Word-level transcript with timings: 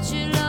about 0.00 0.12
you. 0.14 0.39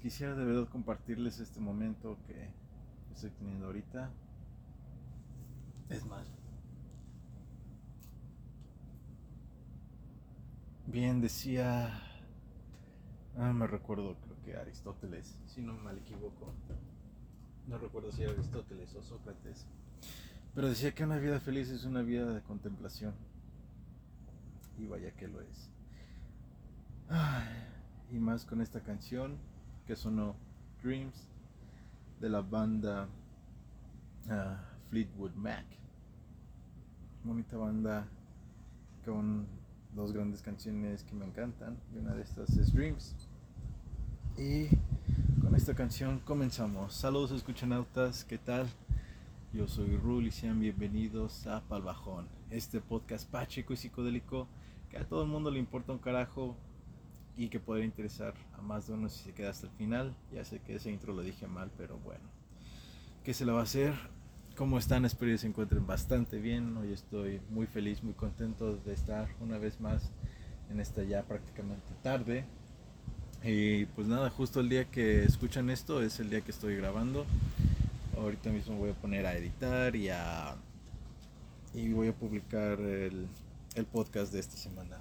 quisiera 0.00 0.34
de 0.34 0.44
verdad 0.44 0.68
compartirles 0.68 1.40
este 1.40 1.60
momento 1.60 2.18
que 2.26 2.50
estoy 3.14 3.30
teniendo 3.30 3.66
ahorita. 3.66 4.10
Es 5.88 6.04
más. 6.06 6.26
Bien, 10.86 11.20
decía. 11.20 12.02
Ah, 13.36 13.52
me 13.52 13.66
recuerdo, 13.66 14.16
creo 14.20 14.42
que 14.44 14.56
Aristóteles, 14.56 15.38
si 15.46 15.62
no 15.62 15.74
mal 15.74 15.98
equivoco. 15.98 16.52
No 17.66 17.78
recuerdo 17.78 18.12
si 18.12 18.22
era 18.22 18.32
Aristóteles 18.32 18.94
o 18.94 19.02
Sócrates. 19.02 19.66
Pero 20.54 20.68
decía 20.68 20.94
que 20.94 21.04
una 21.04 21.18
vida 21.18 21.40
feliz 21.40 21.70
es 21.70 21.84
una 21.84 22.02
vida 22.02 22.32
de 22.32 22.42
contemplación. 22.42 23.14
Y 24.78 24.86
vaya 24.86 25.12
que 25.12 25.28
lo 25.28 25.40
es. 25.40 25.70
Y 28.10 28.18
más 28.18 28.44
con 28.44 28.60
esta 28.60 28.80
canción 28.80 29.38
que 29.86 29.96
sonó 29.96 30.36
Dreams 30.82 31.28
de 32.20 32.28
la 32.28 32.40
banda 32.40 33.08
ah, 34.28 34.60
Fleetwood 34.90 35.34
Mac. 35.34 35.64
Bonita 37.24 37.56
banda 37.56 38.06
con 39.04 39.46
dos 39.94 40.12
grandes 40.12 40.42
canciones 40.42 41.02
que 41.04 41.14
me 41.14 41.26
encantan. 41.26 41.76
Y 41.94 41.98
una 41.98 42.14
de 42.14 42.22
estas 42.22 42.56
es 42.56 42.72
Dreams. 42.72 43.14
Y 44.38 44.68
con 45.40 45.54
esta 45.54 45.74
canción 45.74 46.20
comenzamos. 46.20 46.94
Saludos 46.94 47.32
escuchanautas, 47.32 48.24
¿qué 48.24 48.38
tal? 48.38 48.66
Yo 49.52 49.68
soy 49.68 49.96
Rul 49.96 50.26
y 50.26 50.30
sean 50.30 50.60
bienvenidos 50.60 51.46
a 51.46 51.60
Palbajón, 51.60 52.26
este 52.50 52.80
podcast 52.80 53.28
pacheco 53.28 53.74
y 53.74 53.76
psicodélico 53.76 54.48
que 54.88 54.96
a 54.96 55.06
todo 55.06 55.22
el 55.22 55.28
mundo 55.28 55.50
le 55.50 55.58
importa 55.58 55.92
un 55.92 55.98
carajo 55.98 56.56
y 57.36 57.48
que 57.48 57.60
puede 57.60 57.84
interesar 57.84 58.34
a 58.58 58.62
más 58.62 58.86
de 58.86 58.94
uno 58.94 59.08
si 59.08 59.24
se 59.24 59.32
queda 59.32 59.50
hasta 59.50 59.66
el 59.66 59.72
final. 59.72 60.14
Ya 60.32 60.44
sé 60.44 60.60
que 60.60 60.76
ese 60.76 60.90
intro 60.90 61.12
lo 61.12 61.22
dije 61.22 61.46
mal, 61.46 61.70
pero 61.76 61.98
bueno. 61.98 62.24
¿Qué 63.24 63.34
se 63.34 63.44
le 63.44 63.52
va 63.52 63.60
a 63.60 63.64
hacer? 63.64 63.94
¿Cómo 64.56 64.78
están? 64.78 65.04
Espero 65.04 65.32
que 65.32 65.38
se 65.38 65.46
encuentren 65.46 65.86
bastante 65.86 66.38
bien. 66.38 66.76
Hoy 66.76 66.92
estoy 66.92 67.40
muy 67.50 67.66
feliz, 67.66 68.02
muy 68.02 68.12
contento 68.12 68.76
de 68.76 68.92
estar 68.92 69.28
una 69.40 69.58
vez 69.58 69.80
más 69.80 70.10
en 70.70 70.80
esta 70.80 71.02
ya 71.04 71.22
prácticamente 71.22 71.94
tarde. 72.02 72.44
Y 73.42 73.86
pues 73.86 74.06
nada, 74.06 74.30
justo 74.30 74.60
el 74.60 74.68
día 74.68 74.84
que 74.84 75.24
escuchan 75.24 75.70
esto 75.70 76.02
es 76.02 76.20
el 76.20 76.30
día 76.30 76.42
que 76.42 76.50
estoy 76.50 76.76
grabando. 76.76 77.24
Ahorita 78.16 78.50
mismo 78.50 78.76
voy 78.76 78.90
a 78.90 78.94
poner 78.94 79.26
a 79.26 79.34
editar 79.36 79.96
y 79.96 80.10
a 80.10 80.54
y 81.74 81.92
voy 81.92 82.08
a 82.08 82.12
publicar 82.12 82.78
el, 82.80 83.26
el 83.74 83.86
podcast 83.86 84.32
de 84.32 84.40
esta 84.40 84.56
semana. 84.56 84.98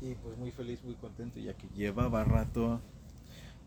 Y 0.00 0.14
pues 0.14 0.38
muy 0.38 0.50
feliz, 0.50 0.82
muy 0.82 0.94
contento 0.94 1.38
ya 1.38 1.54
que 1.54 1.68
llevaba 1.68 2.24
rato, 2.24 2.80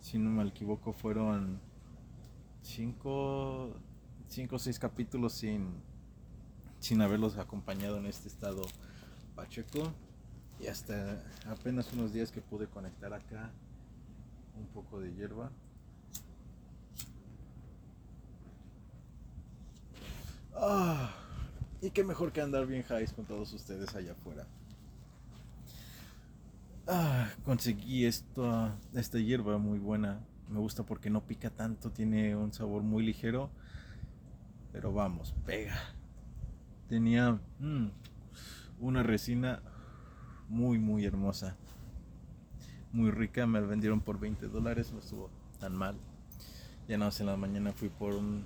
si 0.01 0.17
no 0.17 0.31
me 0.31 0.47
equivoco, 0.47 0.91
fueron 0.91 1.59
cinco, 2.63 3.75
cinco 4.27 4.55
o 4.55 4.59
seis 4.59 4.79
capítulos 4.79 5.33
sin, 5.33 5.75
sin 6.79 7.01
haberlos 7.01 7.37
acompañado 7.37 7.97
en 7.97 8.07
este 8.07 8.29
estado 8.29 8.63
pacheco. 9.35 9.93
Y 10.59 10.67
hasta 10.67 11.23
apenas 11.47 11.93
unos 11.93 12.13
días 12.13 12.31
que 12.31 12.41
pude 12.41 12.67
conectar 12.67 13.13
acá 13.13 13.51
un 14.57 14.65
poco 14.67 14.99
de 14.99 15.13
hierba. 15.13 15.51
Ah, 20.55 21.13
y 21.81 21.91
qué 21.91 22.03
mejor 22.03 22.31
que 22.31 22.41
andar 22.41 22.65
bien 22.65 22.83
highs 22.89 23.13
con 23.13 23.25
todos 23.25 23.53
ustedes 23.53 23.93
allá 23.95 24.13
afuera. 24.13 24.47
Ah, 26.85 27.29
conseguí 27.45 28.05
esta, 28.05 28.77
esta 28.93 29.17
hierba 29.17 29.57
muy 29.57 29.79
buena. 29.79 30.19
Me 30.49 30.59
gusta 30.59 30.83
porque 30.83 31.09
no 31.09 31.25
pica 31.25 31.49
tanto, 31.49 31.91
tiene 31.91 32.35
un 32.35 32.51
sabor 32.51 32.83
muy 32.83 33.05
ligero. 33.05 33.49
Pero 34.73 34.91
vamos, 34.91 35.33
pega. 35.45 35.77
Tenía 36.89 37.39
mm, 37.59 37.87
una 38.81 39.01
resina 39.01 39.61
muy, 40.49 40.77
muy 40.77 41.05
hermosa. 41.05 41.55
Muy 42.91 43.11
rica, 43.11 43.47
me 43.47 43.61
la 43.61 43.67
vendieron 43.67 44.01
por 44.01 44.19
20 44.19 44.49
dólares, 44.49 44.91
no 44.91 44.99
estuvo 44.99 45.29
tan 45.59 45.75
mal. 45.75 45.95
Ya 46.89 46.97
no 46.97 47.09
en 47.17 47.25
la 47.25 47.37
mañana 47.37 47.71
fui 47.71 47.87
por 47.87 48.13
un, 48.13 48.43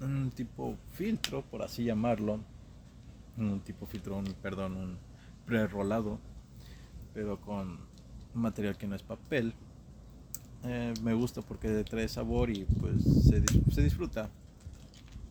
un 0.00 0.30
tipo 0.32 0.76
filtro, 0.92 1.42
por 1.42 1.62
así 1.62 1.84
llamarlo. 1.84 2.40
Un 3.36 3.60
tipo 3.60 3.86
filtro, 3.86 4.16
un, 4.16 4.24
perdón, 4.42 4.76
un 4.76 4.98
pre-rolado 5.46 6.18
pero 7.18 7.40
con 7.40 7.78
material 8.32 8.78
que 8.78 8.86
no 8.86 8.94
es 8.94 9.02
papel. 9.02 9.52
Eh, 10.62 10.94
me 11.02 11.14
gusta 11.14 11.42
porque 11.42 11.82
trae 11.82 12.06
sabor 12.06 12.48
y 12.48 12.64
pues 12.64 13.02
se, 13.02 13.42
se 13.72 13.82
disfruta 13.82 14.30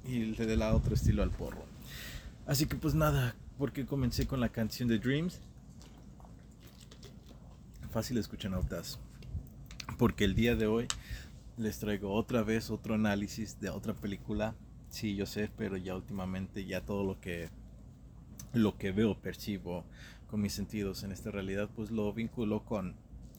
y 0.04 0.26
le 0.26 0.58
da 0.58 0.76
otro 0.76 0.96
estilo 0.96 1.24
al 1.24 1.32
porro. 1.32 1.64
Así 2.46 2.66
que 2.66 2.76
pues 2.76 2.94
nada, 2.94 3.36
porque 3.58 3.86
comencé 3.86 4.28
con 4.28 4.42
la 4.42 4.50
canción 4.50 4.90
de 4.90 5.00
Dreams. 5.00 5.40
Fácil 7.90 8.18
escuchan 8.18 8.52
notas. 8.52 9.00
Porque 9.98 10.26
el 10.26 10.36
día 10.36 10.58
de 10.58 10.68
hoy 10.68 10.88
les 11.56 11.80
traigo 11.80 12.14
otra 12.14 12.44
vez 12.44 12.70
otro 12.70 12.96
análisis 12.96 13.62
de 13.62 13.70
otra 13.70 13.94
película. 13.94 14.56
Sí, 14.90 15.16
yo 15.16 15.26
sé, 15.26 15.50
pero 15.58 15.78
ya 15.78 15.96
últimamente 15.96 16.66
ya 16.66 16.82
todo 16.82 17.06
lo 17.06 17.22
que 17.22 17.48
lo 18.52 18.78
que 18.78 18.92
veo, 18.92 19.16
percibo 19.16 19.86
con 20.30 20.42
mis 20.42 20.54
sentidos 20.54 21.04
en 21.04 21.12
esta 21.12 21.32
realidad, 21.32 21.70
pues 21.76 21.92
lo 21.92 22.12
vinculo 22.14 22.66
con 22.66 22.96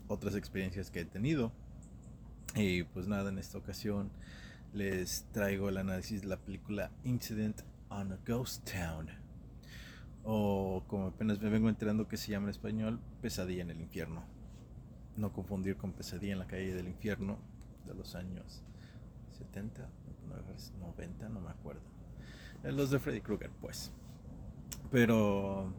otras 0.09 0.35
experiencias 0.35 0.91
que 0.91 1.01
he 1.01 1.05
tenido. 1.05 1.53
Y 2.55 2.85
pues 2.85 3.07
nada, 3.07 3.29
en 3.29 3.39
esta 3.39 3.59
ocasión 3.59 4.11
les 4.73 5.25
traigo 5.33 5.69
el 5.69 5.77
análisis 5.77 6.23
de 6.23 6.29
la 6.29 6.39
película 6.39 6.91
Incident 7.05 7.63
on 7.91 8.13
a 8.13 8.19
Ghost 8.27 8.69
Town. 8.71 9.09
O 10.25 10.83
como 10.89 11.09
apenas 11.09 11.41
me 11.41 11.51
vengo 11.51 11.69
enterando 11.69 12.09
que 12.09 12.17
se 12.17 12.31
llama 12.31 12.47
en 12.47 12.51
español, 12.51 13.01
Pesadilla 13.21 13.63
en 13.63 13.71
el 13.71 13.81
Infierno. 13.81 14.25
No 15.17 15.33
confundir 15.33 15.77
con 15.77 15.93
Pesadilla 15.93 16.33
en 16.33 16.39
la 16.39 16.47
calle 16.47 16.75
del 16.75 16.87
infierno 16.87 17.39
de 17.87 17.95
los 17.95 18.15
años 18.15 18.63
70, 19.39 19.89
90, 20.81 21.29
no 21.29 21.41
me 21.41 21.51
acuerdo. 21.51 21.81
Los 22.63 22.91
de 22.91 22.99
Freddy 22.99 23.21
Krueger, 23.21 23.51
pues. 23.61 23.91
Pero 24.91 25.73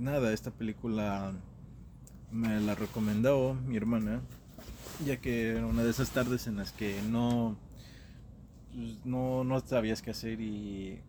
nada, 0.00 0.32
esta 0.32 0.50
película 0.50 1.32
me 2.32 2.60
la 2.60 2.74
recomendó 2.74 3.54
mi 3.54 3.76
hermana, 3.76 4.22
ya 5.04 5.18
que 5.18 5.50
era 5.50 5.66
una 5.66 5.84
de 5.84 5.90
esas 5.90 6.10
tardes 6.10 6.46
en 6.46 6.56
las 6.56 6.72
que 6.72 7.00
no, 7.02 7.56
pues, 8.74 9.04
no, 9.04 9.44
no 9.44 9.60
sabías 9.60 10.00
qué 10.00 10.10
hacer 10.10 10.40
y, 10.40 11.00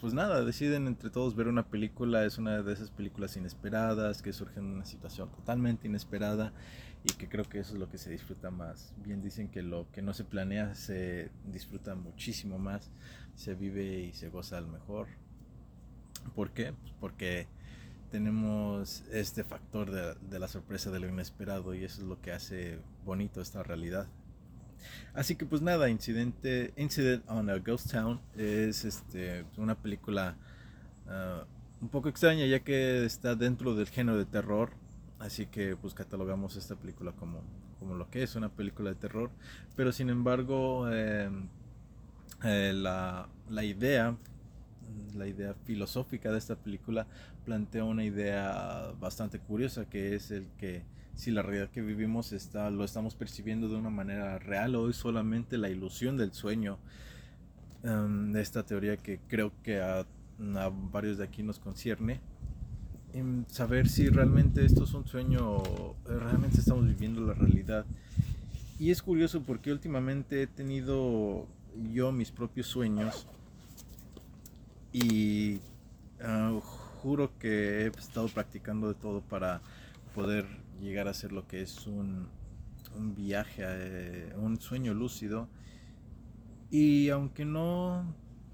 pues 0.00 0.12
nada, 0.12 0.44
deciden 0.44 0.86
entre 0.86 1.10
todos 1.10 1.34
ver 1.34 1.48
una 1.48 1.68
película, 1.68 2.24
es 2.24 2.38
una 2.38 2.62
de 2.62 2.72
esas 2.72 2.90
películas 2.90 3.36
inesperadas 3.36 4.20
que 4.20 4.32
surgen 4.32 4.64
en 4.64 4.72
una 4.74 4.84
situación 4.84 5.30
totalmente 5.30 5.88
inesperada 5.88 6.52
y 7.04 7.12
que 7.14 7.28
creo 7.28 7.44
que 7.44 7.60
eso 7.60 7.74
es 7.74 7.78
lo 7.78 7.88
que 7.88 7.98
se 7.98 8.10
disfruta 8.10 8.50
más. 8.50 8.94
Bien 9.02 9.22
dicen 9.22 9.48
que 9.48 9.62
lo 9.62 9.90
que 9.92 10.02
no 10.02 10.12
se 10.12 10.24
planea 10.24 10.74
se 10.74 11.30
disfruta 11.46 11.94
muchísimo 11.94 12.58
más, 12.58 12.90
se 13.36 13.54
vive 13.54 14.00
y 14.00 14.12
se 14.12 14.28
goza 14.28 14.58
al 14.58 14.66
mejor. 14.66 15.06
¿Por 16.34 16.50
qué? 16.50 16.72
Pues 16.72 16.92
porque 16.98 17.46
tenemos 18.16 19.04
este 19.12 19.44
factor 19.44 19.90
de, 19.90 20.14
de 20.30 20.38
la 20.38 20.48
sorpresa 20.48 20.90
de 20.90 21.00
lo 21.00 21.06
inesperado 21.06 21.74
y 21.74 21.84
eso 21.84 22.00
es 22.00 22.08
lo 22.08 22.18
que 22.22 22.32
hace 22.32 22.78
bonito 23.04 23.42
esta 23.42 23.62
realidad. 23.62 24.06
Así 25.12 25.36
que 25.36 25.44
pues 25.44 25.60
nada, 25.60 25.90
Incidente, 25.90 26.72
Incident 26.78 27.22
on 27.28 27.50
a 27.50 27.58
Ghost 27.58 27.92
Town 27.92 28.18
es 28.34 28.86
este, 28.86 29.44
una 29.58 29.74
película 29.74 30.34
ah, 31.06 31.44
un 31.82 31.90
poco 31.90 32.08
extraña 32.08 32.46
ya 32.46 32.60
que 32.60 33.04
está 33.04 33.34
dentro 33.34 33.74
del 33.74 33.88
género 33.88 34.16
de 34.16 34.24
terror, 34.24 34.70
así 35.18 35.44
que 35.44 35.76
pues 35.76 35.92
catalogamos 35.92 36.56
esta 36.56 36.74
película 36.74 37.12
como, 37.12 37.42
como 37.78 37.96
lo 37.96 38.08
que 38.08 38.22
es, 38.22 38.34
una 38.34 38.48
película 38.48 38.88
de 38.88 38.96
terror, 38.96 39.30
pero 39.76 39.92
sin 39.92 40.08
embargo 40.08 40.88
eh, 40.90 41.28
eh, 42.44 42.72
la, 42.74 43.28
la 43.50 43.62
idea 43.62 44.16
la 45.14 45.26
idea 45.26 45.54
filosófica 45.64 46.32
de 46.32 46.38
esta 46.38 46.56
película 46.56 47.06
plantea 47.44 47.84
una 47.84 48.04
idea 48.04 48.92
bastante 49.00 49.38
curiosa 49.38 49.88
que 49.88 50.14
es 50.14 50.30
el 50.30 50.46
que 50.58 50.82
si 51.16 51.30
la 51.30 51.42
realidad 51.42 51.70
que 51.70 51.80
vivimos 51.80 52.32
está 52.32 52.70
lo 52.70 52.84
estamos 52.84 53.14
percibiendo 53.14 53.68
de 53.68 53.76
una 53.76 53.90
manera 53.90 54.38
real 54.38 54.74
o 54.76 54.90
es 54.90 54.96
solamente 54.96 55.56
la 55.56 55.70
ilusión 55.70 56.16
del 56.16 56.32
sueño. 56.32 56.78
Em, 57.82 58.36
esta 58.36 58.64
teoría 58.64 58.96
que 58.96 59.20
creo 59.26 59.52
que 59.62 59.80
a, 59.80 60.04
varios 60.92 61.16
de 61.16 61.24
aquí 61.24 61.42
nos 61.42 61.58
concierne. 61.58 62.20
En 63.14 63.46
saber 63.48 63.88
si 63.88 64.10
realmente 64.10 64.64
esto 64.66 64.84
es 64.84 64.92
un 64.92 65.06
sueño 65.06 65.52
o 65.52 65.96
realmente 66.04 66.58
estamos 66.58 66.84
viviendo 66.84 67.22
la 67.22 67.32
realidad. 67.32 67.86
Y 68.78 68.90
es 68.90 69.00
curioso 69.00 69.40
porque 69.40 69.72
últimamente 69.72 70.42
he 70.42 70.46
tenido 70.46 71.46
yo 71.94 72.12
mis 72.12 72.30
propios 72.30 72.66
sueños 72.66 73.26
y 74.98 75.60
ah, 76.22 76.58
juro 77.02 77.38
que 77.38 77.82
he 77.82 77.86
estado 77.88 78.28
practicando 78.28 78.88
de 78.88 78.94
todo 78.94 79.20
para 79.20 79.60
poder 80.14 80.46
llegar 80.80 81.06
a 81.06 81.12
ser 81.12 81.32
lo 81.32 81.46
que 81.46 81.60
es 81.60 81.86
un, 81.86 82.28
un 82.96 83.14
viaje, 83.14 83.62
eh, 83.66 84.34
un 84.38 84.58
sueño 84.58 84.94
lúcido. 84.94 85.48
Y 86.70 87.10
aunque 87.10 87.44
no, 87.44 88.06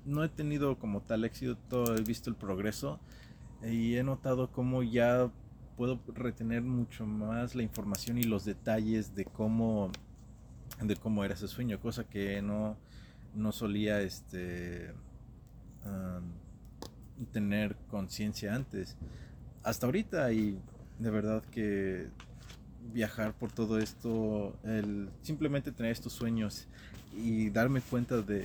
no 0.04 0.24
he 0.24 0.28
tenido 0.28 0.80
como 0.80 1.02
tal 1.02 1.24
éxito, 1.24 1.96
he 1.96 2.02
visto 2.02 2.28
el 2.28 2.34
progreso 2.34 2.98
y 3.62 3.94
he 3.94 4.02
notado 4.02 4.50
cómo 4.50 4.82
ya 4.82 5.30
puedo 5.76 6.00
retener 6.08 6.62
mucho 6.62 7.06
más 7.06 7.54
la 7.54 7.62
información 7.62 8.18
y 8.18 8.24
los 8.24 8.44
detalles 8.44 9.14
de 9.14 9.26
cómo, 9.26 9.92
de 10.80 10.96
cómo 10.96 11.24
era 11.24 11.34
ese 11.34 11.46
sueño, 11.46 11.78
cosa 11.78 12.02
que 12.02 12.42
no, 12.42 12.76
no 13.32 13.52
solía 13.52 14.00
este, 14.00 14.92
um, 15.84 17.24
tener 17.32 17.76
conciencia 17.88 18.54
antes. 18.54 18.96
Hasta 19.62 19.86
ahorita 19.86 20.32
y 20.32 20.58
de 20.98 21.10
verdad 21.10 21.42
que 21.50 22.08
viajar 22.92 23.32
por 23.32 23.52
todo 23.52 23.78
esto, 23.78 24.56
el 24.64 25.08
simplemente 25.22 25.70
tener 25.70 25.92
estos 25.92 26.12
sueños 26.12 26.66
y 27.16 27.50
darme 27.50 27.80
cuenta 27.80 28.22
de, 28.22 28.44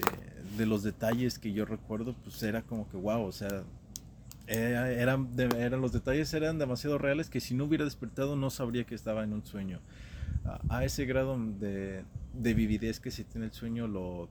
de 0.57 0.65
los 0.65 0.83
detalles 0.83 1.39
que 1.39 1.53
yo 1.53 1.65
recuerdo, 1.65 2.13
pues 2.23 2.41
era 2.43 2.61
como 2.61 2.87
que 2.89 2.97
wow, 2.97 3.23
o 3.23 3.31
sea, 3.31 3.63
era- 4.45 4.91
eran, 4.91 5.29
eran 5.37 5.81
los 5.81 5.91
detalles 5.91 6.33
eran 6.33 6.59
demasiado 6.59 6.97
reales 6.97 7.29
que 7.29 7.39
si 7.39 7.53
no 7.55 7.65
hubiera 7.65 7.83
despertado 7.83 8.35
no 8.35 8.49
sabría 8.49 8.83
que 8.83 8.95
estaba 8.95 9.23
en 9.23 9.33
un 9.33 9.45
sueño. 9.45 9.79
A, 10.45 10.77
a 10.77 10.85
ese 10.85 11.05
grado 11.05 11.37
de, 11.59 12.03
de 12.33 12.53
vividez 12.53 12.99
que 12.99 13.11
se 13.11 13.23
tiene 13.23 13.47
el 13.47 13.53
sueño 13.53 13.87
lo, 13.87 14.29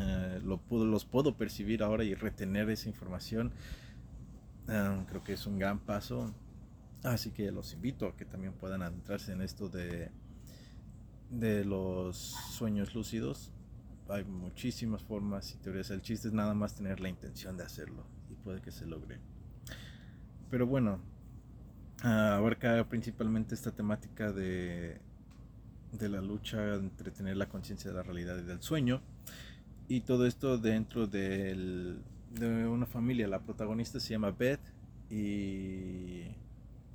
eh, 0.00 0.40
lo 0.44 0.58
puedo, 0.58 0.86
los 0.86 1.04
puedo 1.04 1.36
percibir 1.36 1.82
ahora 1.82 2.04
y 2.04 2.14
retener 2.14 2.70
esa 2.70 2.88
información. 2.88 3.52
Ah, 4.68 5.04
creo 5.08 5.22
que 5.22 5.34
es 5.34 5.46
un 5.46 5.58
gran 5.58 5.78
paso. 5.78 6.34
Así 7.02 7.30
que 7.30 7.50
los 7.50 7.72
invito 7.72 8.06
a 8.06 8.16
que 8.16 8.24
también 8.24 8.52
puedan 8.52 8.82
adentrarse 8.82 9.32
en 9.32 9.42
esto 9.42 9.68
de, 9.68 10.10
de 11.30 11.64
los 11.64 12.16
sueños 12.16 12.94
lúcidos. 12.94 13.52
Hay 14.08 14.24
muchísimas 14.24 15.02
formas 15.02 15.54
y 15.54 15.58
teorías. 15.58 15.90
El 15.90 16.02
chiste 16.02 16.28
es 16.28 16.34
nada 16.34 16.54
más 16.54 16.74
tener 16.74 17.00
la 17.00 17.08
intención 17.08 17.56
de 17.56 17.64
hacerlo 17.64 18.04
y 18.30 18.34
puede 18.34 18.60
que 18.60 18.70
se 18.70 18.86
logre. 18.86 19.18
Pero 20.50 20.66
bueno, 20.66 21.00
ah, 22.02 22.36
abarca 22.36 22.88
principalmente 22.88 23.54
esta 23.54 23.70
temática 23.70 24.32
de, 24.32 25.00
de 25.92 26.08
la 26.08 26.20
lucha 26.20 26.74
entre 26.74 27.10
tener 27.10 27.36
la 27.36 27.48
conciencia 27.48 27.90
de 27.90 27.96
la 27.96 28.02
realidad 28.02 28.38
y 28.38 28.42
del 28.42 28.62
sueño. 28.62 29.00
Y 29.90 30.02
todo 30.02 30.24
esto 30.24 30.56
dentro 30.56 31.08
de 31.08 31.96
una 32.38 32.86
familia. 32.86 33.26
La 33.26 33.40
protagonista 33.40 33.98
se 33.98 34.10
llama 34.10 34.30
Beth 34.30 34.60
y 35.10 36.28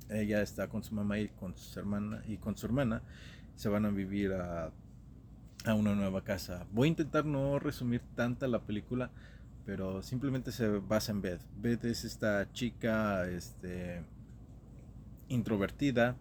ella 0.08 0.40
está 0.40 0.66
con 0.70 0.82
su 0.82 0.94
mamá 0.94 1.18
y 1.18 1.28
con 1.28 1.54
su 1.54 1.78
hermana 1.78 2.22
y 2.26 2.38
con 2.38 2.56
su 2.56 2.64
hermana 2.64 3.02
se 3.54 3.68
van 3.68 3.84
a 3.84 3.90
vivir 3.90 4.32
a, 4.32 4.72
a 5.66 5.74
una 5.74 5.94
nueva 5.94 6.24
casa. 6.24 6.66
Voy 6.72 6.88
a 6.88 6.88
intentar 6.88 7.26
no 7.26 7.58
resumir 7.58 8.00
tanta 8.14 8.48
la 8.48 8.62
película, 8.62 9.10
pero 9.66 10.02
simplemente 10.02 10.50
se 10.50 10.66
basa 10.66 11.12
en 11.12 11.20
Beth. 11.20 11.42
Beth 11.60 11.84
es 11.84 12.02
esta 12.02 12.50
chica 12.54 13.28
este, 13.28 14.04
introvertida 15.28 16.16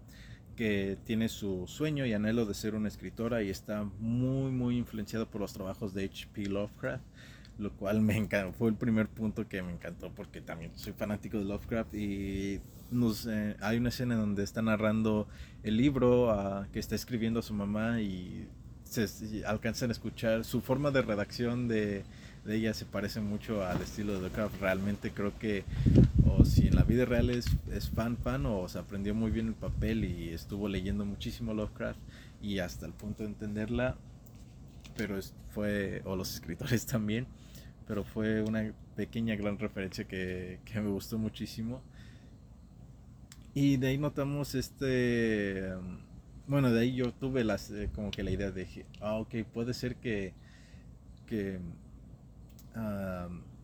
que 0.56 0.98
tiene 1.06 1.30
su 1.30 1.68
sueño 1.68 2.06
y 2.06 2.14
anhelo 2.14 2.46
de 2.46 2.54
ser 2.54 2.76
una 2.76 2.88
escritora 2.88 3.44
y 3.44 3.50
está 3.50 3.84
muy 4.00 4.52
muy 4.52 4.78
influenciada 4.78 5.26
por 5.26 5.42
los 5.42 5.54
trabajos 5.54 5.94
de 5.94 6.06
H.P. 6.06 6.48
Lovecraft, 6.48 7.04
lo 7.58 7.72
cual 7.74 8.02
me 8.02 8.18
encantó, 8.18 8.54
fue 8.54 8.70
el 8.70 8.76
primer 8.76 9.08
punto 9.08 9.48
que 9.48 9.62
me 9.62 9.72
encantó 9.72 10.12
porque 10.14 10.42
también 10.42 10.72
soy 10.76 10.94
fanático 10.94 11.38
de 11.38 11.46
Lovecraft 11.46 11.94
y 11.96 12.62
nos, 12.92 13.26
eh, 13.28 13.56
hay 13.62 13.78
una 13.78 13.90
escena 13.90 14.16
donde 14.16 14.44
está 14.44 14.62
narrando 14.62 15.28
el 15.64 15.78
libro 15.78 16.32
ah, 16.32 16.68
que 16.72 16.80
está 16.80 16.96
escribiendo 16.96 17.40
a 17.40 17.44
su 17.44 17.54
mamá 17.54 18.02
y 18.02 18.48
se 18.84 19.08
y 19.26 19.44
alcanzan 19.44 19.90
a 19.90 19.94
escuchar 19.94 20.46
su 20.46 20.62
forma 20.62 20.92
de 20.92 21.02
redacción 21.02 21.68
de, 21.68 22.06
de 22.46 22.58
ella 22.58 22.74
se 22.74 22.86
parece 22.86 23.20
mucho 23.22 23.66
al 23.66 23.82
estilo 23.82 24.14
de 24.14 24.20
Lovecraft. 24.22 24.62
Realmente 24.62 25.12
creo 25.12 25.38
que 25.38 25.64
o 26.28 26.46
si 26.46 26.68
en 26.68 26.76
la 26.76 26.84
vida 26.84 27.06
real 27.06 27.30
es, 27.30 27.48
es 27.72 27.90
fan 27.90 28.18
fan 28.18 28.46
o 28.46 28.68
se 28.70 28.78
aprendió 28.78 29.16
muy 29.16 29.32
bien 29.32 29.48
el 29.48 29.54
papel 29.56 30.06
y 30.06 30.30
estuvo 30.30 30.68
leyendo 30.68 31.06
muchísimo 31.06 31.54
Lovecraft 31.54 32.00
y 32.42 32.60
hasta 32.60 32.86
el 32.86 32.94
punto 32.94 33.24
de 33.24 33.30
entenderla, 33.30 33.96
pero 34.96 35.20
fue, 35.50 36.02
o 36.06 36.16
los 36.16 36.34
escritores 36.36 36.86
también, 36.86 37.26
pero 37.88 38.04
fue 38.04 38.44
una 38.44 38.72
pequeña 38.96 39.36
gran 39.36 39.58
referencia 39.58 40.06
que, 40.06 40.60
que 40.66 40.80
me 40.80 40.90
gustó 40.90 41.18
muchísimo. 41.18 41.82
Y 43.56 43.78
de 43.78 43.88
ahí 43.88 43.98
notamos 43.98 44.54
este, 44.54 45.74
um, 45.76 45.98
bueno, 46.46 46.72
de 46.72 46.82
ahí 46.82 46.94
yo 46.94 47.12
tuve 47.14 47.44
las, 47.44 47.72
eh, 47.72 47.90
como 47.96 48.12
que 48.12 48.22
la 48.22 48.32
idea 48.32 48.52
de, 48.52 48.86
ah, 49.00 49.16
ok, 49.16 49.36
puede 49.52 49.74
ser 49.74 49.96
que 49.96 50.34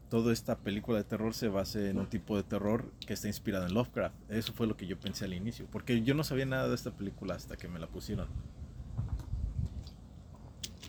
toda 0.09 0.33
esta 0.33 0.57
película 0.57 0.97
de 0.97 1.03
terror 1.03 1.33
se 1.33 1.47
base 1.47 1.89
en 1.89 1.97
un 1.97 2.07
tipo 2.07 2.35
de 2.35 2.43
terror 2.43 2.91
que 3.05 3.13
está 3.13 3.27
inspirado 3.27 3.65
en 3.65 3.73
Lovecraft. 3.73 4.15
Eso 4.29 4.53
fue 4.53 4.67
lo 4.67 4.75
que 4.75 4.85
yo 4.85 4.99
pensé 4.99 5.25
al 5.25 5.33
inicio, 5.33 5.67
porque 5.71 6.01
yo 6.01 6.13
no 6.13 6.23
sabía 6.23 6.45
nada 6.45 6.67
de 6.67 6.75
esta 6.75 6.91
película 6.91 7.35
hasta 7.35 7.55
que 7.55 7.67
me 7.67 7.79
la 7.79 7.87
pusieron. 7.87 8.27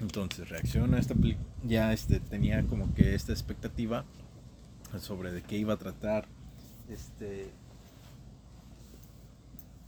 Entonces 0.01 0.49
reacciona 0.49 0.97
a 0.97 1.01
esta 1.01 1.15
película, 1.15 1.47
ya 1.63 1.93
este, 1.93 2.19
tenía 2.19 2.65
como 2.67 2.93
que 2.95 3.15
esta 3.15 3.31
expectativa 3.31 4.05
sobre 4.99 5.31
de 5.31 5.43
qué 5.43 5.57
iba 5.57 5.75
a 5.75 5.77
tratar 5.77 6.27
este, 6.89 7.51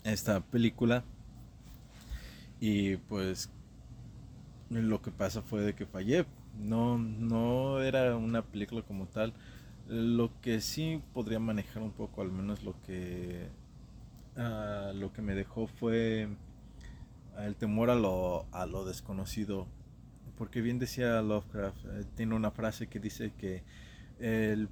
esta 0.04 0.40
película. 0.40 1.02
Y 2.60 2.96
pues 2.96 3.50
lo 4.70 5.02
que 5.02 5.10
pasa 5.10 5.42
fue 5.42 5.62
de 5.62 5.74
que 5.74 5.86
fallé. 5.86 6.24
No, 6.58 6.98
no 6.98 7.82
era 7.82 8.16
una 8.16 8.42
película 8.42 8.82
como 8.82 9.06
tal. 9.06 9.32
Lo 9.88 10.30
que 10.40 10.60
sí 10.60 11.02
podría 11.12 11.38
manejar 11.38 11.82
un 11.82 11.92
poco, 11.92 12.22
al 12.22 12.30
menos 12.30 12.62
lo 12.62 12.74
que 12.82 13.48
ah, 14.36 14.92
lo 14.94 15.12
que 15.12 15.22
me 15.22 15.34
dejó 15.34 15.66
fue 15.66 16.28
el 17.38 17.56
temor 17.56 17.90
a 17.90 17.94
lo, 17.94 18.46
a 18.52 18.66
lo 18.66 18.84
desconocido. 18.84 19.66
Porque 20.36 20.60
bien 20.60 20.78
decía 20.78 21.20
Lovecraft, 21.22 21.84
eh, 21.84 22.04
tiene 22.16 22.34
una 22.34 22.50
frase 22.50 22.88
que 22.88 22.98
dice 22.98 23.32
que 23.36 23.62
el, 24.18 24.68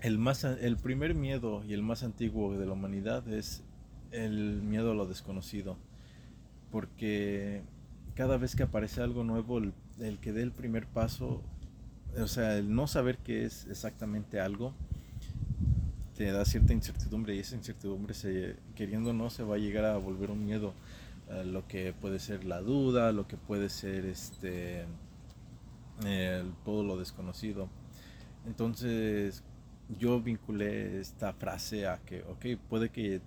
el, 0.00 0.18
más, 0.18 0.44
el 0.44 0.76
primer 0.76 1.14
miedo 1.14 1.64
y 1.64 1.72
el 1.72 1.82
más 1.82 2.02
antiguo 2.02 2.56
de 2.56 2.66
la 2.66 2.72
humanidad 2.72 3.26
es 3.28 3.64
el 4.10 4.62
miedo 4.62 4.92
a 4.92 4.94
lo 4.94 5.06
desconocido. 5.06 5.76
Porque 6.70 7.62
cada 8.14 8.36
vez 8.36 8.54
que 8.54 8.64
aparece 8.64 9.00
algo 9.00 9.24
nuevo, 9.24 9.58
el, 9.58 9.72
el 10.00 10.18
que 10.18 10.32
dé 10.32 10.42
el 10.42 10.52
primer 10.52 10.86
paso, 10.86 11.42
o 12.16 12.26
sea, 12.26 12.56
el 12.56 12.74
no 12.74 12.86
saber 12.86 13.18
qué 13.18 13.44
es 13.44 13.66
exactamente 13.66 14.40
algo, 14.40 14.74
te 16.14 16.30
da 16.32 16.44
cierta 16.44 16.72
incertidumbre 16.72 17.34
y 17.36 17.40
esa 17.40 17.56
incertidumbre, 17.56 18.14
se, 18.14 18.56
queriendo 18.74 19.10
o 19.10 19.12
no, 19.12 19.30
se 19.30 19.44
va 19.44 19.54
a 19.54 19.58
llegar 19.58 19.84
a 19.84 19.96
volver 19.98 20.30
un 20.30 20.44
miedo. 20.44 20.74
lo 21.44 21.66
que 21.68 21.92
puede 21.92 22.18
ser 22.18 22.44
la 22.44 22.60
duda, 22.60 23.12
lo 23.12 23.28
que 23.28 23.36
puede 23.36 23.68
ser 23.68 24.06
este 24.06 24.86
todo 26.64 26.82
lo 26.84 26.96
desconocido. 26.96 27.68
Entonces 28.46 29.42
yo 29.98 30.20
vinculé 30.20 31.00
esta 31.00 31.32
frase 31.32 31.86
a 31.86 31.98
que, 31.98 32.22
ok, 32.22 32.60
puede 32.68 32.90
que 32.90 33.16
eh, 33.16 33.20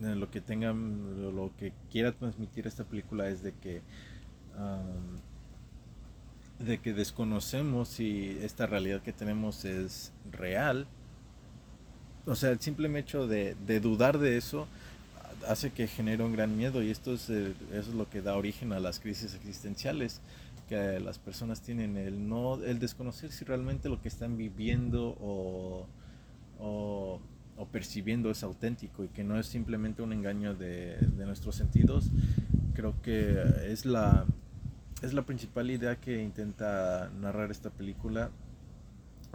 lo 0.00 0.30
que 0.30 0.40
tengan, 0.40 1.34
lo, 1.34 1.54
que 1.56 1.72
quiera 1.90 2.12
transmitir 2.12 2.66
esta 2.66 2.84
película 2.84 3.28
es 3.28 3.42
de 3.42 3.52
que 3.52 3.82
am, 4.56 5.18
de 6.58 6.78
que 6.78 6.92
desconocemos 6.92 7.88
si 7.88 8.38
esta 8.42 8.66
realidad 8.66 9.02
que 9.02 9.12
tenemos 9.12 9.64
es 9.64 10.12
real. 10.30 10.86
O 12.26 12.34
sea, 12.34 12.50
el 12.50 12.60
simple 12.60 12.96
hecho 12.98 13.26
de, 13.26 13.54
dudar 13.80 14.18
de 14.18 14.36
eso 14.36 14.66
hace 15.48 15.72
que 15.72 15.86
genere 15.86 16.22
un 16.22 16.32
gran 16.32 16.56
miedo 16.56 16.82
y 16.82 16.90
esto 16.90 17.14
es, 17.14 17.28
eh, 17.28 17.52
eso 17.72 17.90
es 17.90 17.94
lo 17.94 18.08
que 18.08 18.22
da 18.22 18.36
origen 18.36 18.72
a 18.72 18.80
las 18.80 18.98
crisis 18.98 19.34
existenciales 19.34 20.20
que 20.68 20.98
las 21.00 21.18
personas 21.18 21.60
tienen, 21.60 21.98
el, 21.98 22.26
no, 22.26 22.62
el 22.64 22.78
desconocer 22.78 23.30
si 23.30 23.44
realmente 23.44 23.90
lo 23.90 24.00
que 24.00 24.08
están 24.08 24.38
viviendo 24.38 25.14
o, 25.20 25.86
o, 26.58 27.20
percibiendo 27.70 28.30
es 28.30 28.42
auténtico 28.42 29.04
y 29.04 29.08
que 29.08 29.24
no 29.24 29.38
es 29.38 29.46
simplemente 29.46 30.00
un 30.00 30.12
engaño 30.12 30.54
de 30.54 30.96
nuestros 31.26 31.56
sentidos. 31.56 32.10
Creo 32.74 32.94
que 33.02 33.42
es 33.66 33.84
la, 33.84 34.24
es 35.04 35.12
la 35.12 35.22
principal 35.22 35.70
idea 35.70 35.96
que 35.96 36.22
intenta 36.22 37.10
narrar 37.20 37.50
esta 37.50 37.70
película. 37.70 38.30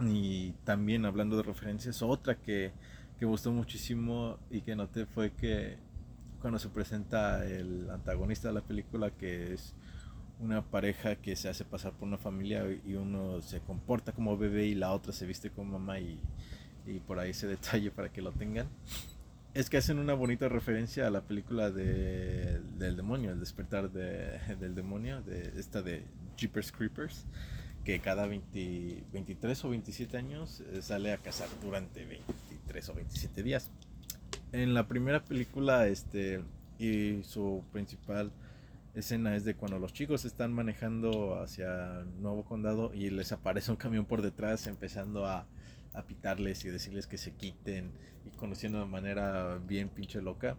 Y 0.00 0.52
también 0.64 1.04
hablando 1.04 1.36
de 1.36 1.42
referencias, 1.42 2.02
otra 2.02 2.36
que, 2.36 2.72
que 3.18 3.26
gustó 3.26 3.52
muchísimo 3.52 4.38
y 4.50 4.62
que 4.62 4.74
noté 4.74 5.06
fue 5.06 5.32
que 5.32 5.78
cuando 6.40 6.58
se 6.58 6.68
presenta 6.70 7.44
el 7.44 7.88
antagonista 7.90 8.48
de 8.48 8.54
la 8.54 8.62
película, 8.62 9.10
que 9.10 9.52
es 9.52 9.74
una 10.40 10.62
pareja 10.62 11.16
que 11.16 11.36
se 11.36 11.50
hace 11.50 11.64
pasar 11.64 11.92
por 11.92 12.08
una 12.08 12.16
familia 12.16 12.64
y 12.86 12.94
uno 12.94 13.42
se 13.42 13.60
comporta 13.60 14.12
como 14.12 14.38
bebé 14.38 14.66
y 14.66 14.74
la 14.74 14.92
otra 14.92 15.12
se 15.12 15.26
viste 15.26 15.50
como 15.50 15.78
mamá 15.78 16.00
y, 16.00 16.18
y 16.86 16.98
por 17.00 17.18
ahí 17.18 17.30
ese 17.30 17.46
detalle 17.46 17.90
para 17.90 18.10
que 18.10 18.22
lo 18.22 18.32
tengan. 18.32 18.68
Es 19.52 19.68
que 19.68 19.78
hacen 19.78 19.98
una 19.98 20.14
bonita 20.14 20.48
referencia 20.48 21.06
a 21.06 21.10
la 21.10 21.22
película 21.22 21.70
de, 21.70 22.60
del 22.78 22.96
demonio, 22.96 23.32
el 23.32 23.40
despertar 23.40 23.90
de- 23.90 24.38
del 24.60 24.74
demonio, 24.74 25.22
de 25.22 25.52
esta 25.58 25.82
de 25.82 26.04
Jeepers 26.36 26.70
Creepers, 26.70 27.26
que 27.84 27.98
cada 28.00 28.26
20 28.26 29.04
23 29.12 29.64
o 29.64 29.70
27 29.70 30.16
años 30.16 30.60
eh, 30.60 30.82
sale 30.82 31.12
a 31.12 31.18
cazar 31.18 31.48
durante 31.62 32.04
23 32.04 32.88
o 32.90 32.94
27 32.94 33.42
días. 33.42 33.70
En 34.52 34.74
la 34.74 34.86
primera 34.86 35.24
película, 35.24 35.86
este, 35.88 36.42
y 36.78 37.22
su 37.24 37.64
principal 37.72 38.30
escena 38.94 39.34
es 39.36 39.44
de 39.44 39.54
cuando 39.54 39.78
los 39.78 39.92
chicos 39.92 40.24
están 40.24 40.52
manejando 40.52 41.40
hacia 41.40 42.04
Nuevo 42.20 42.44
Condado 42.44 42.92
y 42.94 43.10
les 43.10 43.32
aparece 43.32 43.70
un 43.70 43.76
camión 43.76 44.04
por 44.04 44.22
detrás 44.22 44.66
empezando 44.66 45.26
a, 45.26 45.46
a 45.92 46.04
pitarles 46.06 46.64
y 46.64 46.70
decirles 46.70 47.06
que 47.06 47.18
se 47.18 47.32
quiten 47.34 47.92
y 48.24 48.30
conociendo 48.30 48.80
de 48.80 48.86
manera 48.86 49.58
bien 49.58 49.88
pinche 49.88 50.20
loca. 50.22 50.56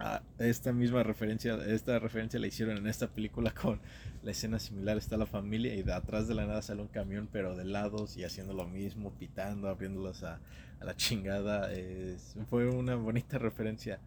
Ah, 0.00 0.22
esta 0.38 0.72
misma 0.72 1.02
referencia, 1.04 1.54
esta 1.66 1.98
referencia 2.00 2.40
la 2.40 2.48
hicieron 2.48 2.76
en 2.78 2.86
esta 2.88 3.08
película 3.08 3.52
con 3.54 3.80
la 4.22 4.32
escena 4.32 4.58
similar, 4.58 4.96
está 4.96 5.16
la 5.16 5.26
familia 5.26 5.74
y 5.74 5.82
de 5.84 5.92
atrás 5.92 6.26
de 6.26 6.34
la 6.34 6.46
nada 6.46 6.62
sale 6.62 6.82
un 6.82 6.88
camión 6.88 7.28
pero 7.30 7.54
de 7.56 7.64
lados 7.64 8.16
y 8.16 8.24
haciendo 8.24 8.54
lo 8.54 8.66
mismo, 8.66 9.12
pitando, 9.14 9.68
abriéndolos 9.68 10.24
a, 10.24 10.40
a 10.80 10.84
la 10.84 10.96
chingada. 10.96 11.72
Es- 11.72 12.36
fue 12.50 12.68
una 12.68 12.96
bonita 12.96 13.38
referencia 13.38 14.00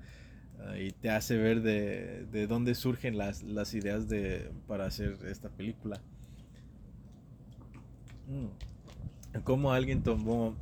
ah, 0.59 0.77
y 0.77 0.91
te 0.91 1.09
hace 1.09 1.37
ver 1.37 1.61
de, 1.61 2.25
de 2.31 2.47
dónde 2.47 2.75
surgen 2.75 3.17
las, 3.17 3.43
las 3.43 3.73
ideas 3.73 4.09
de, 4.09 4.51
para 4.67 4.85
hacer 4.87 5.17
esta 5.27 5.49
película. 5.49 6.01
Mm. 8.29 8.66
Cómo 9.47 9.71
alguien 9.71 10.03
tomó 10.03 10.57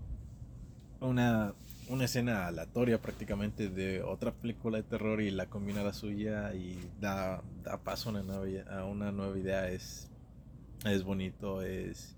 una, 0.99 1.55
una 1.89 2.05
escena 2.05 2.45
aleatoria 2.45 3.01
prácticamente 3.01 3.67
de 3.67 4.03
otra 4.03 4.31
película 4.31 4.77
de 4.77 4.83
terror 4.83 5.21
y 5.21 5.31
la 5.31 5.47
combina 5.47 5.81
a 5.81 5.85
la 5.85 5.91
suya 5.91 6.53
y 6.53 6.77
da, 7.01 7.41
da 7.63 7.77
paso 7.77 8.09
a 8.09 8.11
una 8.11 8.21
nueva, 8.21 8.71
a 8.71 8.85
una 8.85 9.11
nueva 9.11 9.39
idea. 9.39 9.71
Es, 9.71 10.11
es 10.85 11.03
bonito, 11.03 11.63
es, 11.63 12.15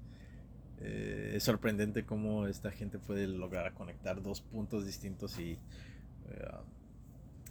eh, 0.81 1.31
es 1.35 1.43
sorprendente 1.43 2.03
cómo 2.03 2.47
esta 2.47 2.69
gente 2.69 2.99
puede 2.99 3.27
lograr 3.27 3.73
conectar 3.73 4.21
dos 4.21 4.41
puntos 4.41 4.85
distintos 4.85 5.39
y 5.39 5.51
eh, 5.51 6.51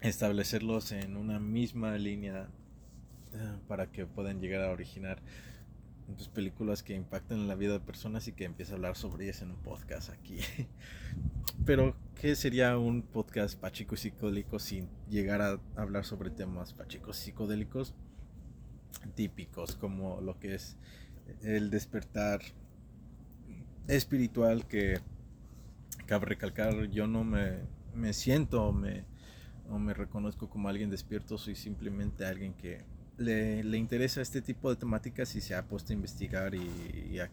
establecerlos 0.02 0.92
en 0.92 1.16
una 1.16 1.40
misma 1.40 1.96
línea 1.96 2.48
eh, 3.32 3.58
para 3.66 3.90
que 3.90 4.04
puedan 4.04 4.42
llegar 4.42 4.60
a 4.60 4.72
originar 4.72 5.22
pues, 6.14 6.28
películas 6.28 6.82
que 6.82 6.94
impactan 6.94 7.38
en 7.38 7.48
la 7.48 7.54
vida 7.54 7.72
de 7.72 7.80
personas 7.80 8.28
y 8.28 8.32
que 8.32 8.44
empiece 8.44 8.72
a 8.72 8.76
hablar 8.76 8.96
sobre 8.96 9.24
ellas 9.24 9.42
en 9.42 9.50
un 9.50 9.62
podcast 9.62 10.10
aquí. 10.10 10.38
Pero, 11.64 11.96
¿qué 12.20 12.36
sería 12.36 12.78
un 12.78 13.02
podcast 13.02 13.58
pachico 13.58 13.94
y 13.94 13.98
psicodélico 13.98 14.58
sin 14.58 14.88
llegar 15.08 15.42
a 15.42 15.60
hablar 15.76 16.04
sobre 16.04 16.30
temas 16.30 16.72
pachicos 16.72 17.16
psicodélicos 17.16 17.94
típicos, 19.14 19.76
como 19.76 20.20
lo 20.20 20.38
que 20.38 20.54
es 20.54 20.76
el 21.42 21.70
despertar 21.70 22.40
espiritual 23.88 24.66
que 24.66 25.00
cabe 26.06 26.26
recalcar, 26.26 26.88
yo 26.90 27.06
no 27.06 27.24
me, 27.24 27.58
me 27.94 28.12
siento 28.12 28.72
me, 28.72 29.04
o 29.68 29.78
me 29.78 29.94
reconozco 29.94 30.48
como 30.48 30.68
alguien 30.68 30.90
despierto, 30.90 31.38
soy 31.38 31.54
simplemente 31.54 32.24
alguien 32.24 32.54
que 32.54 32.84
le, 33.18 33.64
le 33.64 33.78
interesa 33.78 34.20
este 34.20 34.42
tipo 34.42 34.70
de 34.70 34.76
temáticas 34.76 35.34
y 35.36 35.40
se 35.40 35.54
ha 35.54 35.62
puesto 35.66 35.92
a 35.92 35.96
investigar 35.96 36.54
y, 36.54 36.68
y 37.10 37.18
a, 37.18 37.30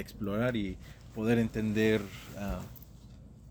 explorar 0.00 0.56
y 0.56 0.76
poder 1.14 1.38
entender 1.38 2.02
ah, 2.36 2.60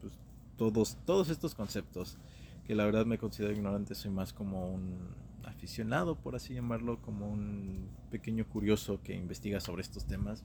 pues, 0.01 0.13
todos, 0.57 0.97
todos 1.05 1.29
estos 1.29 1.55
conceptos 1.55 2.17
que 2.65 2.75
la 2.75 2.85
verdad 2.85 3.05
me 3.05 3.17
considero 3.17 3.53
ignorante, 3.53 3.95
soy 3.95 4.11
más 4.11 4.33
como 4.33 4.69
un 4.69 4.97
aficionado, 5.45 6.15
por 6.15 6.35
así 6.35 6.53
llamarlo, 6.53 7.01
como 7.01 7.29
un 7.29 7.89
pequeño 8.11 8.45
curioso 8.45 8.99
que 9.01 9.15
investiga 9.15 9.61
sobre 9.61 9.81
estos 9.81 10.05
temas. 10.05 10.43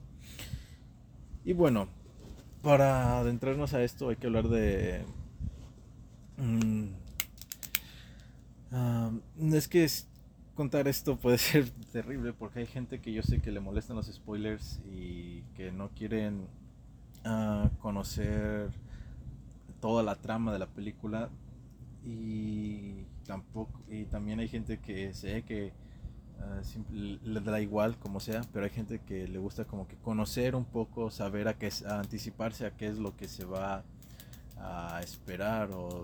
Y 1.43 1.51
bueno, 1.51 1.89
para 2.61 3.19
adentrarnos 3.19 3.73
a 3.73 3.83
esto 3.83 4.07
hay 4.07 4.15
que 4.15 4.27
hablar 4.27 4.47
de... 4.47 5.03
ah, 8.71 9.11
es 9.51 9.67
que 9.67 9.83
contar 10.55 10.87
esto 10.87 11.17
puede 11.17 11.37
ser 11.39 11.69
terrible 11.91 12.33
porque 12.33 12.59
hay 12.59 12.65
gente 12.65 12.99
que 12.99 13.13
yo 13.13 13.23
sé 13.23 13.41
que 13.41 13.51
le 13.51 13.59
molestan 13.59 13.95
los 13.95 14.07
spoilers 14.07 14.79
y 14.91 15.41
que 15.55 15.71
no 15.71 15.89
quieren 15.89 16.47
ah, 17.25 17.69
conocer 17.79 18.71
toda 19.81 20.03
la 20.03 20.15
trama 20.15 20.53
de 20.53 20.59
la 20.59 20.67
película. 20.67 21.29
Y 22.05 23.05
tampoco 23.25 23.79
y 23.89 24.05
también 24.05 24.39
hay 24.39 24.49
gente 24.49 24.79
que 24.79 25.13
sé 25.13 25.43
que 25.43 25.71
ah, 26.41 26.61
le 26.91 27.39
da 27.39 27.61
igual 27.61 27.97
como 27.97 28.19
sea 28.19 28.41
pero 28.51 28.65
hay 28.65 28.71
gente 28.71 28.99
que 28.99 29.25
le 29.27 29.39
gusta 29.39 29.63
como 29.63 29.87
que 29.87 29.95
conocer 29.95 30.55
un 30.55 30.65
poco 30.65 31.09
saber 31.09 31.47
a 31.47 31.53
qué 31.57 31.69
a 31.87 31.99
anticiparse 31.99 32.65
a 32.65 32.71
qué 32.71 32.87
es 32.87 32.97
lo 32.97 33.15
que 33.15 33.29
se 33.29 33.45
va 33.45 33.85
a 34.57 35.01
esperar 35.01 35.71
o 35.71 36.01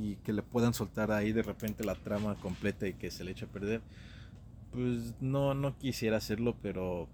y 0.00 0.16
que 0.16 0.32
le 0.32 0.42
puedan 0.42 0.74
soltar 0.74 1.12
ahí 1.12 1.32
de 1.32 1.42
repente 1.42 1.84
la 1.84 1.94
trama 1.94 2.34
completa 2.36 2.86
y 2.86 2.94
que 2.94 3.10
se 3.10 3.24
le 3.24 3.32
eche 3.32 3.44
a 3.44 3.48
perder 3.48 3.80
pues 4.72 5.14
no 5.20 5.54
no 5.54 5.76
quisiera 5.78 6.16
hacerlo 6.16 6.56
pero 6.62 7.08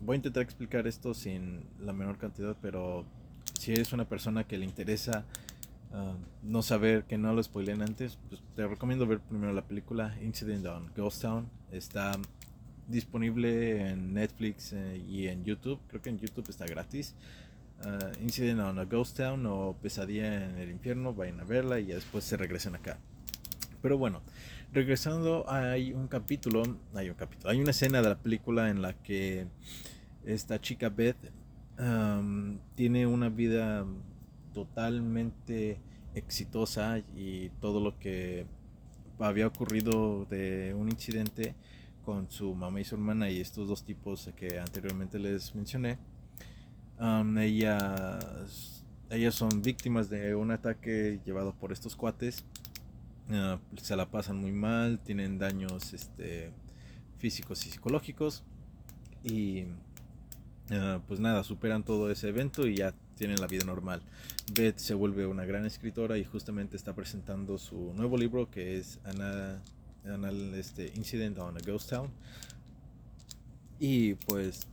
voy 0.00 0.14
a 0.14 0.16
intentar 0.16 0.42
explicar 0.42 0.86
esto 0.86 1.14
sin 1.14 1.64
la 1.80 1.92
menor 1.92 2.18
cantidad 2.18 2.56
pero 2.62 3.04
si 3.58 3.72
eres 3.72 3.92
una 3.92 4.08
persona 4.08 4.44
que 4.44 4.58
le 4.58 4.64
interesa 4.64 5.24
ah, 5.92 6.14
no 6.42 6.62
saber 6.62 7.04
que 7.04 7.18
no 7.18 7.32
lo 7.32 7.42
spoilen 7.42 7.82
antes, 7.82 8.18
pues 8.28 8.42
te 8.56 8.66
recomiendo 8.66 9.06
ver 9.06 9.20
primero 9.20 9.52
la 9.52 9.62
película 9.62 10.16
Incident 10.22 10.66
on 10.66 10.90
Ghost 10.96 11.22
Town. 11.22 11.48
Está 11.70 12.12
disponible 12.88 13.90
en 13.90 14.14
Netflix 14.14 14.72
eh, 14.72 15.02
y 15.08 15.28
en 15.28 15.44
YouTube. 15.44 15.78
Creo 15.88 16.02
que 16.02 16.10
en 16.10 16.18
YouTube 16.18 16.48
está 16.48 16.66
gratis. 16.66 17.14
Ah, 17.84 18.12
Incident 18.20 18.60
on 18.60 18.78
a 18.78 18.84
Ghost 18.84 19.16
Town 19.16 19.44
o 19.46 19.76
Pesadilla 19.80 20.44
en 20.44 20.58
el 20.58 20.70
Infierno. 20.70 21.14
Vayan 21.14 21.40
a 21.40 21.44
verla 21.44 21.80
y 21.80 21.86
ya 21.86 21.96
después 21.96 22.24
se 22.24 22.36
regresen 22.36 22.76
acá. 22.76 22.98
Pero 23.80 23.98
bueno, 23.98 24.22
regresando, 24.72 25.44
hay 25.48 25.92
un 25.92 26.06
capítulo, 26.06 26.62
hay 26.94 27.10
un 27.10 27.16
capítulo, 27.16 27.50
hay 27.50 27.60
una 27.60 27.72
escena 27.72 28.00
de 28.00 28.08
la 28.10 28.18
película 28.18 28.70
en 28.70 28.80
la 28.82 28.92
que 28.92 29.48
esta 30.24 30.60
chica 30.60 30.88
Beth 30.88 31.16
am, 31.78 32.60
tiene 32.76 33.06
una 33.06 33.28
vida 33.28 33.84
totalmente 34.54 35.80
exitosa 36.14 36.98
y 37.16 37.48
todo 37.60 37.80
lo 37.80 37.98
que 37.98 38.46
había 39.18 39.48
ocurrido 39.48 40.26
de 40.26 40.74
un 40.74 40.88
incidente 40.88 41.56
con 42.04 42.30
su 42.30 42.54
mamá 42.54 42.80
y 42.80 42.84
su 42.84 42.94
hermana 42.94 43.30
y 43.30 43.40
estos 43.40 43.68
dos 43.68 43.84
tipos 43.84 44.30
que 44.36 44.60
anteriormente 44.60 45.18
les 45.18 45.54
mencioné. 45.56 45.98
Am, 47.02 47.36
ellas, 47.38 48.84
ellas 49.10 49.34
son 49.34 49.62
víctimas 49.62 50.08
de 50.08 50.34
un 50.34 50.50
ataque 50.50 51.20
llevado 51.24 51.52
por 51.54 51.72
estos 51.72 51.96
cuates. 51.96 52.44
Ah, 53.30 53.58
se 53.76 53.96
la 53.96 54.10
pasan 54.10 54.36
muy 54.38 54.52
mal, 54.52 54.98
tienen 55.00 55.38
daños 55.38 55.92
este, 55.94 56.52
físicos 57.18 57.66
y 57.66 57.70
psicológicos. 57.70 58.42
Y 59.24 59.64
ah, 60.70 61.00
pues 61.06 61.20
nada, 61.20 61.44
superan 61.44 61.82
todo 61.84 62.10
ese 62.10 62.28
evento 62.28 62.66
y 62.66 62.76
ya 62.76 62.94
tienen 63.16 63.40
la 63.40 63.46
vida 63.46 63.64
normal. 63.64 64.02
Beth 64.54 64.78
se 64.78 64.94
vuelve 64.94 65.26
una 65.26 65.44
gran 65.44 65.64
escritora 65.66 66.18
y 66.18 66.24
justamente 66.24 66.76
está 66.76 66.94
presentando 66.94 67.58
su 67.58 67.92
nuevo 67.94 68.16
libro 68.16 68.50
que 68.50 68.78
es 68.78 68.98
Ana, 69.04 69.62
Ana- 70.04 70.56
este, 70.56 70.92
Incident 70.96 71.38
on 71.38 71.56
a 71.56 71.60
Ghost 71.60 71.90
Town. 71.90 72.10
Y 73.78 74.14
pues 74.14 74.66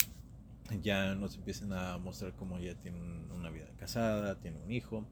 ya 0.81 1.15
nos 1.15 1.35
empiezan 1.35 1.73
a 1.73 1.97
mostrar 1.97 2.33
cómo 2.35 2.57
ella 2.57 2.75
tiene 2.75 2.97
un- 2.99 3.31
una 3.31 3.49
vida 3.49 3.67
casada, 3.79 4.35
tiene 4.39 4.57
un 4.65 4.71
hijo. 4.71 5.05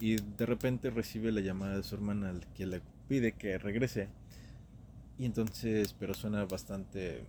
Y 0.00 0.16
de 0.16 0.46
repente 0.46 0.90
recibe 0.90 1.32
la 1.32 1.40
llamada 1.40 1.76
de 1.76 1.82
su 1.84 1.94
hermana 1.96 2.30
al 2.30 2.46
que 2.54 2.66
le 2.66 2.82
pide 3.08 3.32
que 3.32 3.58
regrese. 3.58 4.08
Y 5.18 5.26
entonces, 5.26 5.94
pero 5.98 6.14
suena 6.14 6.44
bastante 6.44 7.24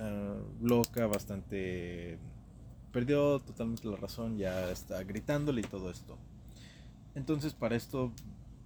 ah, 0.00 0.36
loca, 0.62 1.06
bastante... 1.06 2.18
Perdió 2.92 3.40
totalmente 3.40 3.88
la 3.88 3.96
razón, 3.96 4.36
ya 4.38 4.70
está 4.70 5.02
gritándole 5.04 5.62
y 5.62 5.64
todo 5.64 5.90
esto. 5.90 6.18
Entonces 7.14 7.54
para 7.54 7.76
esto 7.76 8.12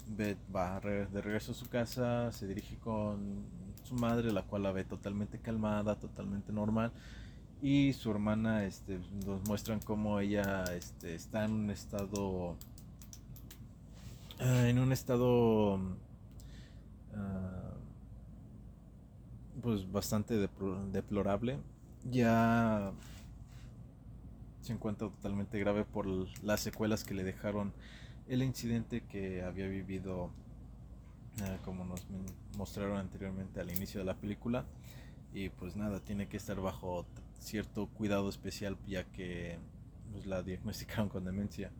Beth 0.09 0.39
va 0.55 0.81
de 0.81 1.21
regreso 1.23 1.53
a 1.53 1.55
su 1.55 1.69
casa, 1.69 2.31
se 2.33 2.47
dirige 2.47 2.77
con 2.79 3.45
su 3.85 3.95
madre, 3.95 4.33
la 4.33 4.43
cual 4.43 4.63
la 4.65 4.73
ve 4.73 4.85
totalmente 4.85 5.39
calmada, 5.39 5.97
totalmente 5.97 6.53
normal. 6.53 6.93
Y 7.63 7.95
su 7.95 8.11
hermana 8.11 8.65
este, 8.65 9.01
nos 9.25 9.47
muestran 9.49 9.81
cómo 9.81 10.21
ella 10.21 10.65
este, 10.77 11.15
está 11.15 11.45
en 11.45 11.53
un 11.53 11.71
estado... 11.71 12.57
ah, 14.39 14.69
en 14.69 14.79
un 14.79 14.93
estado... 14.93 15.81
ah, 17.15 17.73
pues 19.63 19.91
bastante 19.91 20.35
deplo- 20.35 20.91
deplorable. 20.91 21.59
Ya 22.11 22.93
se 24.61 24.73
encuentra 24.73 25.09
totalmente 25.09 25.59
grave 25.59 25.85
por 25.85 26.07
las 26.43 26.61
secuelas 26.61 27.05
que 27.05 27.15
le 27.15 27.25
dejaron 27.25 27.73
el 28.29 28.43
incidente 28.43 29.01
que 29.03 29.43
había 29.43 29.67
vivido, 29.67 30.31
eh, 31.43 31.59
como 31.65 31.85
nos 31.85 32.07
mostraron 32.57 32.99
anteriormente 32.99 33.61
al 33.61 33.71
inicio 33.71 34.01
de 34.01 34.07
la 34.07 34.15
película. 34.15 34.65
Y 35.33 35.49
pues 35.49 35.75
nada, 35.75 36.01
tiene 36.01 36.29
que 36.29 36.37
estar 36.37 36.61
bajo 36.61 37.07
cierto 37.47 37.87
cuidado 37.87 38.29
especial 38.29 38.77
ya 38.87 39.05
que 39.05 39.59
pues, 40.13 40.27
la 40.27 40.43
diagnosticaron 40.43 41.09
con 41.09 41.25
demencia. 41.25 41.71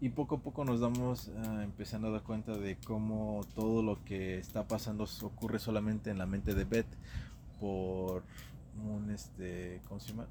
Y 0.00 0.10
poco 0.10 0.36
a 0.36 0.38
poco 0.40 0.64
nos 0.64 0.80
damos 0.80 1.30
ah, 1.44 1.62
empezando 1.64 2.08
a 2.08 2.10
dar 2.12 2.22
cuenta 2.22 2.56
de 2.56 2.76
cómo 2.84 3.40
todo 3.54 3.82
lo 3.82 4.04
que 4.04 4.38
está 4.38 4.66
pasando 4.68 5.06
ocurre 5.22 5.58
solamente 5.58 6.10
en 6.10 6.18
la 6.18 6.26
mente 6.26 6.54
de 6.54 6.64
Beth 6.64 6.86
por 7.58 8.22
un 8.84 9.10
este, 9.10 9.80
¿cómo 9.88 9.98
se 9.98 10.10
llama? 10.10 10.26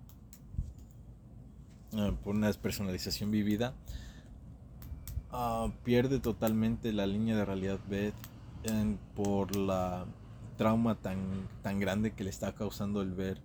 Ah, 1.94 2.14
por 2.24 2.36
una 2.36 2.48
despersonalización 2.48 3.32
vivida. 3.32 3.74
Ah, 5.32 5.70
pierde 5.84 6.20
totalmente 6.20 6.94
la 6.94 7.06
línea 7.06 7.36
de 7.36 7.44
realidad 7.46 7.80
Beth 7.90 8.14
en- 8.64 8.98
por 9.16 9.56
la 9.56 10.06
trauma 10.58 10.96
tan, 10.96 11.18
tan 11.62 11.80
grande 11.80 12.12
que 12.14 12.24
le 12.24 12.30
está 12.30 12.54
causando 12.54 13.02
el 13.02 13.14
ver 13.14 13.42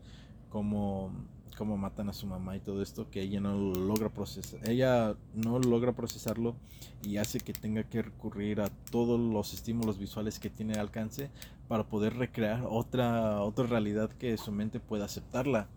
cómo, 0.52 1.10
cómo 1.56 1.78
matan 1.78 2.10
a 2.10 2.12
su 2.12 2.26
mamá 2.26 2.54
y 2.56 2.60
todo 2.60 2.82
esto, 2.82 3.08
que 3.10 3.22
ella 3.22 3.40
no 3.40 3.56
lo 3.56 3.74
logra 3.74 4.10
procesar. 4.10 4.60
Ella 4.68 5.16
no 5.34 5.58
logra 5.58 5.92
procesarlo 5.92 6.54
y 7.02 7.16
hace 7.16 7.40
que 7.40 7.54
tenga 7.54 7.84
que 7.84 8.02
recurrir 8.02 8.60
a 8.60 8.68
todos 8.90 9.18
los 9.18 9.54
estímulos 9.54 9.98
visuales 9.98 10.38
que 10.38 10.50
tiene 10.50 10.74
al 10.74 10.80
alcance 10.80 11.30
para 11.68 11.84
poder 11.84 12.16
recrear 12.16 12.66
otra, 12.68 13.40
otra 13.40 13.66
realidad 13.66 14.10
que 14.10 14.36
su 14.36 14.52
mente 14.52 14.78
pueda 14.78 15.06
aceptarla. 15.06 15.68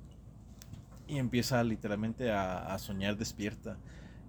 Y 1.08 1.20
empieza 1.20 1.64
literalmente 1.64 2.32
a, 2.32 2.74
a 2.74 2.78
soñar 2.78 3.16
despierta. 3.16 3.78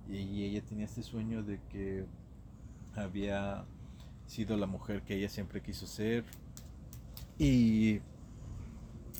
Y, 0.09 0.19
y 0.19 0.45
ella 0.45 0.63
tenía 0.63 0.85
este 0.85 1.03
sueño 1.03 1.43
de 1.43 1.59
que 1.71 2.05
había 2.95 3.65
sido 4.27 4.57
la 4.57 4.67
mujer 4.67 5.03
que 5.03 5.17
ella 5.17 5.29
siempre 5.29 5.61
quiso 5.61 5.87
ser. 5.87 6.25
Y, 7.39 8.01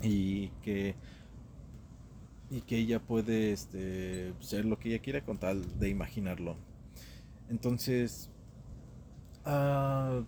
y 0.03 0.49
que 0.63 0.95
y 2.51 2.61
que 2.61 2.79
ella 2.79 3.01
puede 3.01 3.53
este, 3.53 4.33
ser 4.41 4.65
lo 4.65 4.79
que 4.79 4.91
ella 4.91 5.03
quiera 5.03 5.25
con 5.25 5.39
tal 5.39 5.79
de 5.79 5.89
imaginarlo. 5.89 6.57
Entonces, 7.49 8.31
ah, 9.45 10.23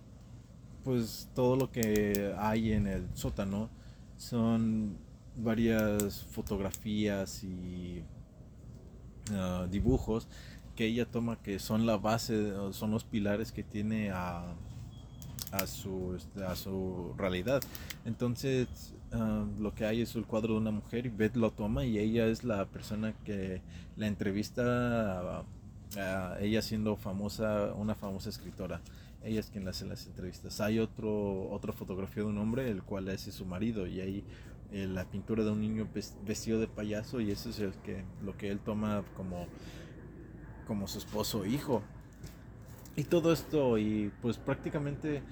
pues 0.83 1.29
todo 1.33 1.55
lo 1.55 1.71
que 1.71 2.33
hay 2.37 2.73
en 2.73 2.87
el 2.87 3.07
sótano 3.13 3.69
son 4.17 4.97
varias 5.37 6.23
fotografías 6.25 7.43
y 7.43 8.03
ah, 9.31 9.67
dibujos 9.69 10.27
que 10.75 10.85
ella 10.85 11.05
toma 11.05 11.41
que 11.41 11.59
son 11.59 11.85
la 11.85 11.97
base, 11.97 12.53
son 12.71 12.91
los 12.91 13.03
pilares 13.03 13.51
que 13.51 13.63
tiene 13.63 14.11
a, 14.11 14.55
a, 15.51 15.67
su, 15.67 16.15
este, 16.15 16.43
a 16.43 16.55
su 16.55 17.13
realidad. 17.17 17.61
Entonces, 18.05 18.93
ah, 19.13 19.45
lo 19.59 19.73
que 19.73 19.85
hay 19.85 20.01
es 20.01 20.15
el 20.15 20.25
cuadro 20.25 20.53
de 20.55 20.59
una 20.59 20.71
mujer 20.71 21.05
y 21.05 21.09
Beth 21.09 21.35
lo 21.35 21.51
toma 21.51 21.85
y 21.85 21.97
ella 21.99 22.27
es 22.27 22.43
la 22.43 22.65
persona 22.65 23.13
que 23.25 23.61
la 23.97 24.07
entrevista, 24.07 25.39
a- 25.39 25.45
a 25.97 26.39
ella 26.41 26.61
siendo 26.61 26.95
famosa, 26.95 27.73
una 27.75 27.95
famosa 27.95 28.29
escritora. 28.29 28.81
Ella 29.23 29.39
es 29.41 29.49
quien 29.49 29.67
hace 29.67 29.85
las 29.85 30.05
entrevistas. 30.07 30.61
Hay 30.61 30.79
otro, 30.79 31.49
otra 31.51 31.73
fotografía 31.73 32.23
de 32.23 32.29
un 32.29 32.37
hombre, 32.37 32.69
el 32.69 32.83
cual 32.83 33.09
es 33.09 33.21
su 33.21 33.45
marido, 33.45 33.85
y 33.87 33.99
hay 33.99 34.23
eh, 34.71 34.87
la 34.87 35.03
pintura 35.05 35.43
de 35.43 35.51
un 35.51 35.59
niño 35.61 35.87
ves- 35.93 36.15
vestido 36.25 36.59
de 36.59 36.67
payaso, 36.67 37.19
y 37.19 37.31
eso 37.31 37.49
es 37.49 37.59
el 37.59 37.73
que, 37.83 38.03
lo 38.23 38.37
que 38.37 38.49
él 38.49 38.59
toma 38.59 39.03
como, 39.17 39.47
como 40.67 40.87
su 40.87 40.99
esposo 40.99 41.39
o 41.39 41.45
hijo. 41.45 41.81
Y 42.95 43.03
todo 43.05 43.33
esto, 43.33 43.77
y 43.77 44.11
pues 44.21 44.37
prácticamente. 44.37 45.23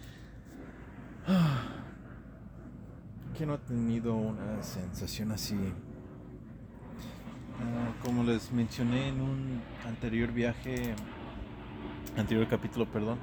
Que 3.37 3.45
no 3.45 3.53
ha 3.53 3.59
tenido 3.59 4.15
una 4.15 4.63
sensación 4.63 5.31
así? 5.31 5.55
Ah, 7.59 7.93
como 8.03 8.23
les 8.23 8.51
mencioné 8.51 9.09
en 9.09 9.21
un 9.21 9.61
anterior 9.85 10.31
viaje, 10.31 10.95
anterior 12.17 12.47
capítulo, 12.47 12.91
perdón, 12.91 13.19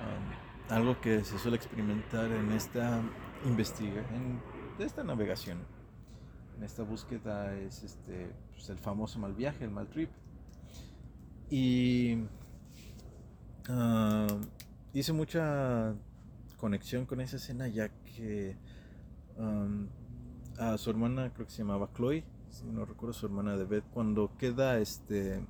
ah, 0.00 0.74
algo 0.74 0.98
que 0.98 1.22
se 1.24 1.38
suele 1.38 1.58
experimentar 1.58 2.32
en 2.32 2.52
esta 2.52 3.02
investigación, 3.44 4.40
de 4.78 4.84
esta 4.86 5.04
navegación, 5.04 5.58
en 6.56 6.64
esta 6.64 6.82
búsqueda 6.82 7.54
es 7.54 7.82
este, 7.82 8.30
pues, 8.54 8.70
el 8.70 8.78
famoso 8.78 9.18
mal 9.18 9.34
viaje, 9.34 9.64
el 9.64 9.70
mal 9.70 9.88
trip. 9.88 10.08
Y 11.50 12.16
ah, 13.68 14.26
hice 14.94 15.12
mucha 15.12 15.94
conexión 16.56 17.04
con 17.04 17.20
esa 17.20 17.36
escena 17.36 17.68
ya 17.68 17.90
que 17.90 18.56
a 19.38 20.78
su 20.78 20.90
hermana, 20.90 21.32
creo 21.34 21.46
que 21.46 21.52
se 21.52 21.58
llamaba 21.58 21.90
Chloe, 21.94 22.24
si 22.50 22.64
no 22.66 22.84
recuerdo 22.84 23.12
su 23.12 23.26
hermana 23.26 23.56
de 23.56 23.64
Beth, 23.64 23.84
cuando 23.92 24.30
queda 24.38 24.78
este 24.78 25.40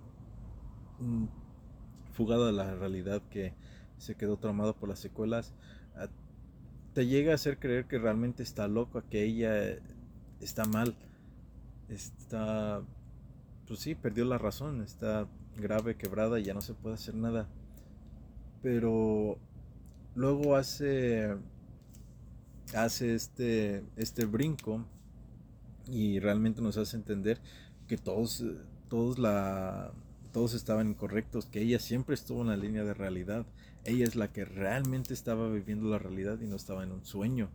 mm, 1.00 1.26
fugada 2.12 2.46
de 2.46 2.52
la 2.52 2.74
realidad 2.74 3.22
que 3.30 3.54
se 3.98 4.14
quedó 4.14 4.36
traumada 4.36 4.72
por 4.72 4.88
las 4.88 4.98
secuelas, 4.98 5.54
te 6.94 7.06
llega 7.06 7.32
a 7.32 7.34
hacer 7.34 7.58
creer 7.58 7.86
que 7.86 7.98
realmente 7.98 8.42
está 8.42 8.68
loca, 8.68 9.02
que 9.10 9.24
ella 9.24 9.78
está 10.40 10.64
mal, 10.64 10.94
está, 11.88 12.82
pues 13.66 13.80
sí, 13.80 13.96
perdió 13.96 14.24
la 14.24 14.38
razón, 14.38 14.80
está 14.80 15.26
grave, 15.56 15.96
quebrada 15.96 16.38
y 16.38 16.44
ya 16.44 16.54
no 16.54 16.60
se 16.60 16.72
puede 16.72 16.94
hacer 16.94 17.16
nada. 17.16 17.48
Pero 18.62 19.38
luego 20.14 20.54
hace 20.54 21.36
hace 22.74 23.14
este 23.14 23.84
este 23.96 24.24
brinco 24.24 24.84
y 25.86 26.18
realmente 26.18 26.62
nos 26.62 26.76
hace 26.76 26.96
entender 26.96 27.40
que 27.86 27.96
todos 27.96 28.44
todos 28.88 29.18
la 29.18 29.92
todos 30.34 30.54
estaban 30.54 30.88
incorrectos, 30.88 31.46
que 31.46 31.62
ella 31.62 31.78
siempre 31.78 32.16
estuvo 32.16 32.42
en 32.42 32.48
la 32.48 32.56
línea 32.56 32.82
de 32.82 32.92
realidad. 32.92 33.46
Ella 33.84 34.04
es 34.04 34.16
la 34.16 34.32
que 34.32 34.44
realmente 34.44 35.14
estaba 35.14 35.48
viviendo 35.48 35.88
la 35.88 35.98
realidad 35.98 36.40
y 36.40 36.46
no 36.48 36.56
estaba 36.56 36.82
en 36.82 36.90
un 36.90 37.04
sueño. 37.04 37.50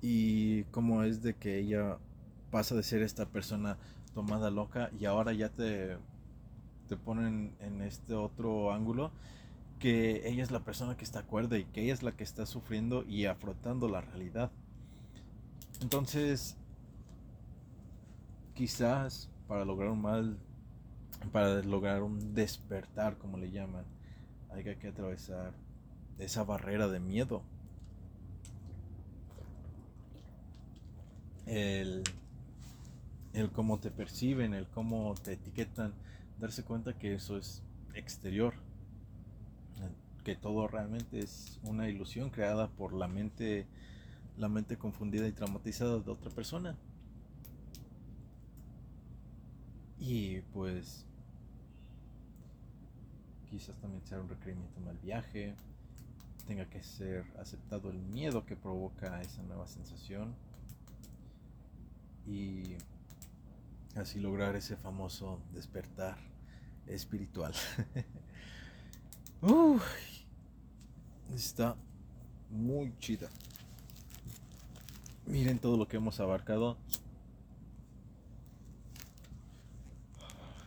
Y 0.00 0.64
cómo 0.64 1.02
es 1.02 1.22
de 1.22 1.34
que 1.34 1.58
ella 1.58 1.98
pasa 2.50 2.74
de 2.74 2.82
ser 2.82 3.02
esta 3.02 3.26
persona 3.26 3.76
tomada 4.14 4.50
loca 4.50 4.90
y 4.98 5.04
ahora 5.04 5.34
ya 5.34 5.50
te, 5.50 5.98
te 6.88 6.96
ponen 6.96 7.52
en 7.60 7.82
este 7.82 8.14
otro 8.14 8.72
ángulo 8.72 9.10
que 9.82 10.28
ella 10.28 10.44
es 10.44 10.52
la 10.52 10.60
persona 10.60 10.96
que 10.96 11.02
está 11.02 11.24
cuerda 11.24 11.58
y 11.58 11.64
que 11.64 11.82
ella 11.82 11.92
es 11.92 12.04
la 12.04 12.12
que 12.12 12.22
está 12.22 12.46
sufriendo 12.46 13.02
y 13.02 13.26
afrontando 13.26 13.88
la 13.88 14.00
realidad. 14.00 14.52
Entonces, 15.80 16.56
quizás 18.54 19.28
para 19.48 19.64
lograr 19.64 19.90
un 19.90 20.00
mal, 20.00 20.38
para 21.32 21.60
lograr 21.62 22.04
un 22.04 22.32
despertar, 22.32 23.18
como 23.18 23.38
le 23.38 23.50
llaman, 23.50 23.84
hay 24.50 24.62
que 24.62 24.86
atravesar 24.86 25.52
esa 26.20 26.44
barrera 26.44 26.86
de 26.86 27.00
miedo. 27.00 27.42
El, 31.46 32.04
el 33.32 33.50
cómo 33.50 33.80
te 33.80 33.90
perciben, 33.90 34.54
el 34.54 34.68
cómo 34.68 35.12
te 35.20 35.32
etiquetan, 35.32 35.92
darse 36.38 36.62
cuenta 36.62 36.96
que 36.96 37.14
eso 37.14 37.36
es 37.36 37.64
exterior, 37.94 38.54
que 40.24 40.36
todo 40.36 40.68
realmente 40.68 41.20
es 41.20 41.58
una 41.62 41.88
ilusión 41.88 42.30
creada 42.30 42.68
por 42.68 42.92
la 42.92 43.08
mente, 43.08 43.66
la 44.36 44.48
mente 44.48 44.76
confundida 44.76 45.26
y 45.26 45.32
traumatizada 45.32 45.98
de 45.98 46.10
otra 46.10 46.30
persona. 46.30 46.76
Y 49.98 50.40
pues 50.52 51.06
quizás 53.50 53.76
también 53.76 54.04
sea 54.06 54.20
un 54.20 54.28
requerimiento 54.28 54.80
mal 54.80 54.96
viaje, 54.98 55.54
tenga 56.46 56.68
que 56.68 56.82
ser 56.82 57.24
aceptado 57.38 57.90
el 57.90 57.98
miedo 57.98 58.44
que 58.46 58.56
provoca 58.56 59.20
esa 59.20 59.42
nueva 59.42 59.66
sensación 59.68 60.34
y 62.26 62.76
así 63.94 64.20
lograr 64.20 64.56
ese 64.56 64.76
famoso 64.76 65.40
despertar 65.52 66.16
espiritual. 66.86 67.52
Uy, 69.42 69.80
está 71.34 71.76
muy 72.50 72.96
chida. 72.98 73.28
Miren 75.26 75.58
todo 75.58 75.76
lo 75.76 75.88
que 75.88 75.96
hemos 75.96 76.20
abarcado. 76.20 76.76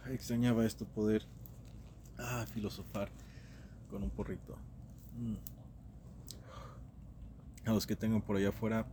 Extrañaba 0.10 0.66
esto, 0.66 0.86
poder 0.86 1.24
ah, 2.18 2.46
filosofar 2.54 3.10
con 3.90 4.04
un 4.04 4.10
porrito. 4.10 4.58
Mm. 5.18 5.36
A 7.68 7.74
los 7.74 7.88
que 7.88 7.96
tengan 7.96 8.22
por 8.22 8.38
allá 8.38 8.50
afuera, 8.50 8.86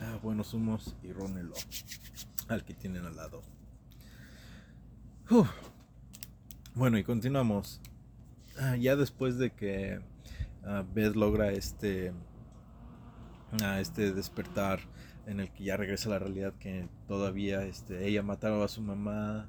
ah, 0.00 0.18
buenos 0.22 0.52
humos 0.54 0.96
y 1.02 1.12
rónelo 1.12 1.54
al 2.48 2.64
que 2.64 2.74
tienen 2.74 3.04
al 3.06 3.16
lado. 3.16 3.42
Bueno, 6.74 6.98
y 6.98 7.04
continuamos. 7.04 7.80
Ah, 8.58 8.76
ya 8.76 8.96
después 8.96 9.38
de 9.38 9.50
que 9.50 10.00
Beth 10.94 11.14
logra 11.14 11.50
este, 11.52 12.12
este 13.78 14.12
despertar 14.12 14.80
en 15.26 15.40
el 15.40 15.50
que 15.50 15.64
ya 15.64 15.76
regresa 15.76 16.08
a 16.08 16.12
la 16.12 16.18
realidad 16.18 16.54
que 16.58 16.88
todavía 17.06 17.62
este, 17.64 18.06
ella 18.06 18.22
mataron 18.22 18.62
a 18.62 18.68
su 18.68 18.82
mamá 18.82 19.48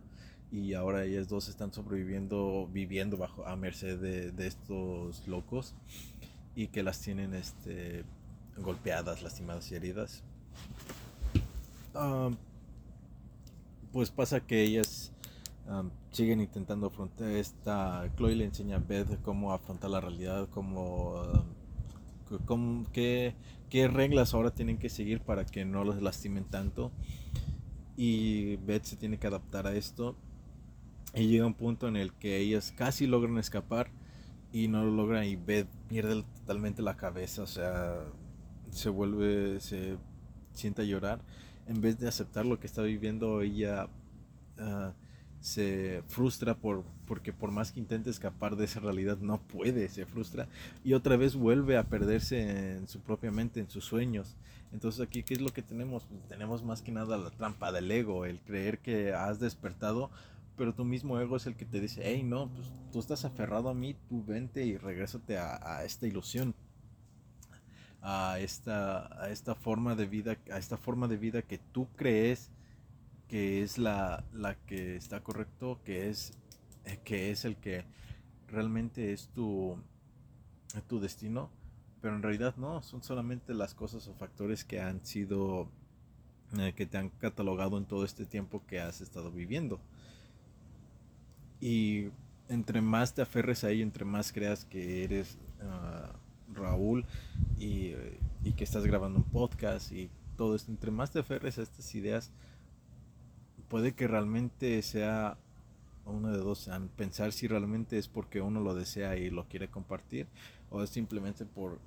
y 0.51 0.73
ahora 0.73 1.03
ellas 1.03 1.27
dos 1.27 1.47
están 1.47 1.73
sobreviviendo, 1.73 2.69
viviendo 2.71 3.17
bajo 3.17 3.45
a 3.45 3.55
merced 3.55 3.99
de, 3.99 4.32
de 4.32 4.47
estos 4.47 5.27
locos 5.27 5.75
y 6.55 6.67
que 6.67 6.84
las 6.84 6.99
tienen 6.99 7.34
este, 7.34 8.03
golpeadas, 8.58 9.21
lastimadas 9.21 9.71
y 9.71 9.75
heridas. 9.75 10.23
Ah, 11.93 12.29
pues 13.91 14.12
pasa 14.12 14.39
que 14.39 14.62
ellas 14.62 15.12
um, 15.69 15.89
siguen 16.12 16.41
intentando 16.41 16.88
afrontar 16.88 17.29
esta. 17.29 18.10
Chloe 18.17 18.36
le 18.36 18.45
enseña 18.45 18.77
a 18.77 18.79
Beth 18.79 19.21
cómo 19.21 19.53
afrontar 19.53 19.89
la 19.91 20.01
realidad, 20.01 20.47
cómo 20.49 21.23
cómo- 22.45 22.86
qué, 22.91 23.34
qué 23.69 23.88
reglas 23.88 24.34
ahora 24.34 24.51
tienen 24.51 24.77
que 24.77 24.89
seguir 24.89 25.21
para 25.21 25.45
que 25.45 25.65
no 25.65 25.84
los 25.84 26.01
lastimen 26.01 26.43
tanto. 26.45 26.91
Y 27.97 28.58
Beth 28.58 28.84
se 28.84 28.95
tiene 28.95 29.17
que 29.17 29.27
adaptar 29.27 29.67
a 29.67 29.75
esto. 29.75 30.15
Y 31.15 31.27
llega 31.27 31.45
un 31.45 31.55
punto 31.55 31.88
en 31.88 31.95
el 31.95 32.13
que 32.13 32.38
ellas 32.38 32.71
casi 32.75 33.08
logran 33.08 33.38
escapar 33.39 33.89
y 34.53 34.67
no 34.67 34.84
lo 34.84 34.91
logran 34.91 35.25
y 35.25 35.36
Beth 35.36 35.67
pierde 35.88 36.23
totalmente 36.41 36.82
la 36.82 36.97
cabeza, 36.97 37.43
o 37.43 37.47
sea, 37.47 37.95
se 38.71 38.89
vuelve, 38.89 39.60
se 39.60 39.97
sienta 40.53 40.84
a 40.84 40.86
llorar. 40.86 41.21
En 41.67 41.82
vez 41.82 41.99
de 41.99 42.08
aceptar 42.08 42.45
lo 42.45 42.60
que 42.60 42.67
está 42.67 42.82
viviendo, 42.84 43.41
ella 43.41 43.88
ah, 44.60 44.93
se 45.41 46.04
frustra 46.08 46.56
por, 46.56 46.84
porque 47.08 47.32
por 47.32 47.52
más 47.52 47.71
que 47.71 47.80
intente 47.80 48.10
escapar 48.10 48.56
de 48.56 48.65
esa 48.65 48.80
realidad, 48.80 49.17
no 49.19 49.39
puede, 49.39 49.88
se 49.89 50.06
frustra 50.06 50.47
y 50.84 50.93
otra 50.93 51.17
vez 51.17 51.36
vuelve 51.36 51.78
a 51.78 51.84
perderse 51.84 52.78
en 52.78 52.88
su 52.88 52.99
propia 52.99 53.32
mente, 53.32 53.60
en 53.60 53.69
sus 53.69 53.86
sueños. 53.86 54.36
Entonces 54.71 55.02
aquí, 55.02 55.23
¿qué 55.23 55.34
es 55.34 55.41
lo 55.41 55.49
que 55.49 55.62
tenemos? 55.62 56.08
Tenemos 56.28 56.63
más 56.63 56.82
que 56.82 56.91
nada 56.91 57.17
la 57.17 57.32
trampa 57.32 57.71
del 57.71 57.89
ego, 57.89 58.25
el 58.25 58.39
creer 58.39 58.80
que 58.80 59.13
has 59.13 59.39
despertado, 59.39 60.12
pero 60.58 60.73
tu 60.73 60.84
mismo 60.86 61.19
ego 61.19 61.38
es 61.38 61.47
el 61.47 61.56
que 61.56 61.65
te 61.65 61.80
dice, 61.80 62.02
hey, 62.04 62.21
no, 62.23 62.49
pues 62.49 62.71
tú 62.91 62.99
estás 62.99 63.25
aferrado 63.25 63.69
a 63.69 63.73
mí, 63.73 63.95
tú 64.10 64.23
vente 64.25 64.65
y 64.65 64.78
regrésate 64.78 65.38
a, 65.38 65.60
a 65.63 65.86
esta 65.86 66.06
ilusión, 66.06 66.54
a 68.02 68.39
esta, 68.39 69.23
a 69.23 69.30
esta 69.30 69.56
forma 69.56 69.95
de 69.95 70.06
vida, 70.06 70.38
a 70.52 70.58
esta 70.58 70.78
forma 70.78 71.08
de 71.08 71.17
vida 71.17 71.41
que 71.41 71.58
tú 71.58 71.88
crees 71.95 72.52
que 73.29 73.61
es 73.61 73.77
la, 73.77 74.25
la 74.33 74.55
que 74.55 74.95
está 74.95 75.21
correcto, 75.21 75.79
que 75.85 76.09
es, 76.09 76.33
eh, 76.85 76.99
que 77.05 77.31
es 77.31 77.45
el 77.45 77.55
que 77.55 77.85
realmente 78.47 79.13
es 79.13 79.27
tu, 79.29 79.77
tu 80.87 80.99
destino, 80.99 81.51
pero 82.01 82.15
en 82.15 82.23
realidad 82.23 82.55
no, 82.57 82.81
son 82.81 83.03
solamente 83.03 83.53
las 83.53 83.75
cosas 83.75 84.07
o 84.07 84.15
factores 84.15 84.65
que 84.65 84.81
han 84.81 85.05
sido, 85.05 85.69
eh, 86.57 86.73
que 86.75 86.87
te 86.87 86.97
han 86.97 87.09
catalogado 87.09 87.77
en 87.77 87.85
todo 87.85 88.03
este 88.03 88.25
tiempo 88.25 88.63
que 88.65 88.79
has 88.79 88.99
estado 88.99 89.31
viviendo. 89.31 89.79
Y 91.61 92.07
entre 92.47 92.81
más 92.81 93.13
te 93.13 93.21
aferres 93.21 93.63
a 93.63 93.69
ello, 93.69 93.83
entre 93.83 94.05
más 94.05 94.31
creas 94.31 94.65
que 94.65 95.03
eres 95.03 95.37
ah, 95.61 96.13
Raúl 96.51 97.05
y, 97.59 97.89
eh, 97.89 98.19
y 98.43 98.53
que 98.53 98.63
estás 98.63 98.85
grabando 98.85 99.19
un 99.19 99.25
podcast 99.25 99.91
y 99.91 100.09
todo 100.35 100.55
esto, 100.55 100.71
entre 100.71 100.89
más 100.89 101.11
te 101.11 101.19
aferres 101.19 101.59
a 101.59 101.61
estas 101.61 101.93
ideas, 101.93 102.31
puede 103.69 103.93
que 103.93 104.08
realmente 104.08 104.82
sea 104.82 105.38
uno 106.05 106.32
de 106.32 106.39
dos, 106.39 106.69
pensar 106.95 107.32
si 107.32 107.47
realmente 107.47 107.97
es 107.97 108.08
porque 108.08 108.41
uno 108.41 108.60
lo 108.60 108.73
desea 108.73 109.15
y 109.15 109.29
lo 109.29 109.47
quiere 109.47 109.69
compartir 109.69 110.27
o 110.69 110.84
es 110.84 110.89
simplemente 110.89 111.45
por 111.45 111.79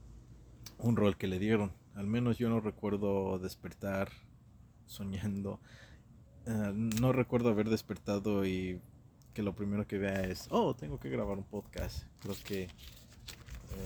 un 0.79 0.97
rol 0.97 1.17
que 1.17 1.27
le 1.27 1.39
dieron. 1.39 1.73
Al 1.95 2.07
menos 2.07 2.39
yo 2.39 2.49
no 2.49 2.61
recuerdo 2.61 3.39
despertar 3.39 4.11
soñando. 4.87 5.61
eh, 6.47 6.73
no 6.75 7.13
recuerdo 7.13 7.51
haber 7.51 7.69
despertado 7.69 8.47
y 8.47 8.81
que 9.35 9.43
lo 9.43 9.55
primero 9.55 9.87
que 9.87 9.99
vea 9.99 10.25
es, 10.25 10.47
oh, 10.51 10.75
tengo 10.75 10.99
que 10.99 11.09
grabar 11.09 11.39
un 11.39 11.45
podcast. 11.45 12.05
Creo 12.21 12.37
que 12.45 12.63
eh, 12.65 12.69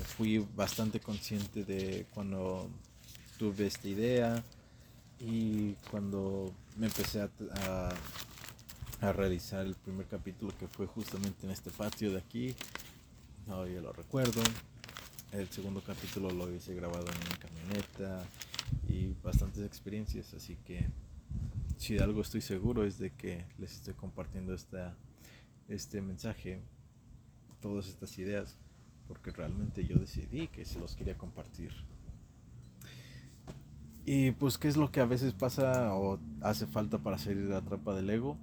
fui 0.05 0.47
bastante 0.57 1.01
consciente 1.01 1.65
de 1.65 2.07
cuando 2.15 2.69
tuve 3.39 3.67
esta 3.67 3.89
idea 3.89 4.43
y 5.21 5.75
cuando 5.91 6.53
me 6.77 6.87
empecé 6.87 7.23
a, 7.23 7.31
a, 9.01 9.12
realizar 9.12 9.65
el 9.67 9.75
primer 9.75 10.07
capítulo 10.07 10.53
que 10.59 10.67
fue 10.67 10.87
justamente 10.87 11.47
en 11.47 11.53
este 11.53 11.71
patio 11.71 12.11
de 12.11 12.19
aquí. 12.19 12.55
No, 13.47 13.67
yo 13.67 13.81
lo 13.81 13.93
recuerdo. 13.93 14.43
El 15.33 15.49
segundo 15.49 15.81
capítulo 15.81 16.31
lo 16.31 16.53
hice 16.55 16.75
grabado 16.75 17.07
en 17.07 17.29
una 17.29 17.39
camioneta 17.39 18.25
y 18.89 19.15
bastantes 19.23 19.65
experiencias, 19.65 20.35
así 20.35 20.57
que 20.65 20.89
si 21.77 21.95
de 21.95 22.03
algo 22.03 22.21
estoy 22.21 22.41
seguro 22.41 22.85
es 22.85 22.99
de 22.99 23.11
que 23.11 23.45
les 23.59 23.73
estoy 23.73 23.95
compartiendo 23.95 24.55
esta, 24.55 24.97
este 25.69 26.01
mensaje, 26.01 26.61
todas 27.61 27.89
estas 27.89 28.19
ideas, 28.19 28.57
porque 29.09 29.31
realmente 29.31 29.87
yo 29.87 29.97
decidí 29.97 30.49
que 30.49 30.65
se 30.65 30.79
los 30.79 30.97
quería 30.97 31.17
compartir. 31.17 31.73
Y 34.09 34.31
pues, 34.31 34.57
¿qué 34.57 34.69
es 34.69 34.77
lo 34.77 34.92
que 34.92 35.01
a 35.01 35.05
veces 35.05 35.33
pasa 35.33 35.92
o 35.97 36.21
hace 36.40 36.69
falta 36.69 36.99
para 36.99 37.19
salir 37.19 37.49
de 37.49 37.55
la 37.55 37.62
trampa 37.62 37.92
del 37.92 38.09
ego? 38.09 38.38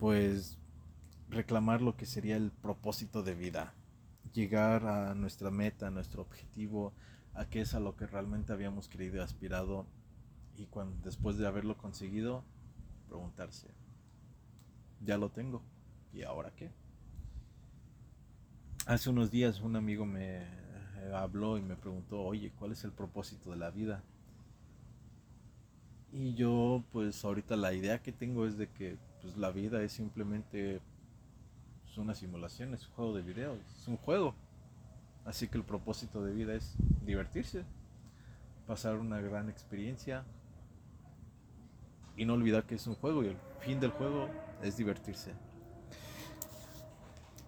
Pues 0.00 0.58
reclamar 1.30 1.82
lo 1.82 1.96
que 1.96 2.04
sería 2.04 2.36
el 2.36 2.50
propósito 2.50 3.22
de 3.22 3.36
vida, 3.36 3.74
llegar 4.32 4.84
a 4.86 5.14
nuestra 5.14 5.52
meta, 5.52 5.86
a 5.86 5.90
nuestro 5.92 6.22
objetivo, 6.22 6.92
a 7.32 7.44
qué 7.44 7.60
es 7.60 7.74
a 7.74 7.80
lo 7.80 7.94
que 7.94 8.08
realmente 8.08 8.52
habíamos 8.52 8.88
querido 8.88 9.18
y 9.18 9.20
aspirado 9.20 9.86
y 10.56 10.66
cuando, 10.66 10.96
después 11.04 11.38
de 11.38 11.46
haberlo 11.46 11.76
conseguido, 11.76 12.42
preguntarse, 13.06 13.68
ya 15.00 15.16
lo 15.16 15.30
tengo, 15.30 15.62
¿y 16.12 16.24
ahora 16.24 16.50
qué? 16.56 16.72
Hace 18.86 19.10
unos 19.10 19.30
días 19.30 19.60
un 19.60 19.76
amigo 19.76 20.06
me 20.06 20.38
eh, 20.38 21.12
habló 21.14 21.56
y 21.56 21.62
me 21.62 21.76
preguntó, 21.76 22.20
oye, 22.20 22.50
¿cuál 22.58 22.72
es 22.72 22.82
el 22.82 22.90
propósito 22.90 23.52
de 23.52 23.58
la 23.58 23.70
vida? 23.70 24.02
Y 26.12 26.34
yo, 26.34 26.84
pues 26.92 27.24
ahorita 27.24 27.56
la 27.56 27.72
idea 27.72 28.02
que 28.02 28.12
tengo 28.12 28.46
es 28.46 28.56
de 28.56 28.68
que 28.68 28.96
pues, 29.22 29.36
la 29.36 29.50
vida 29.50 29.82
es 29.82 29.92
simplemente 29.92 30.80
pues, 31.84 31.98
una 31.98 32.14
simulación, 32.14 32.74
es 32.74 32.86
un 32.86 32.94
juego 32.94 33.14
de 33.14 33.22
video, 33.22 33.54
es 33.54 33.88
un 33.88 33.96
juego. 33.96 34.34
Así 35.24 35.48
que 35.48 35.58
el 35.58 35.64
propósito 35.64 36.24
de 36.24 36.32
vida 36.32 36.54
es 36.54 36.76
divertirse, 37.04 37.64
pasar 38.66 38.96
una 38.96 39.20
gran 39.20 39.50
experiencia 39.50 40.24
y 42.16 42.24
no 42.24 42.34
olvidar 42.34 42.64
que 42.64 42.76
es 42.76 42.86
un 42.86 42.94
juego 42.94 43.24
y 43.24 43.28
el 43.28 43.36
fin 43.60 43.80
del 43.80 43.90
juego 43.90 44.28
es 44.62 44.76
divertirse. 44.76 45.32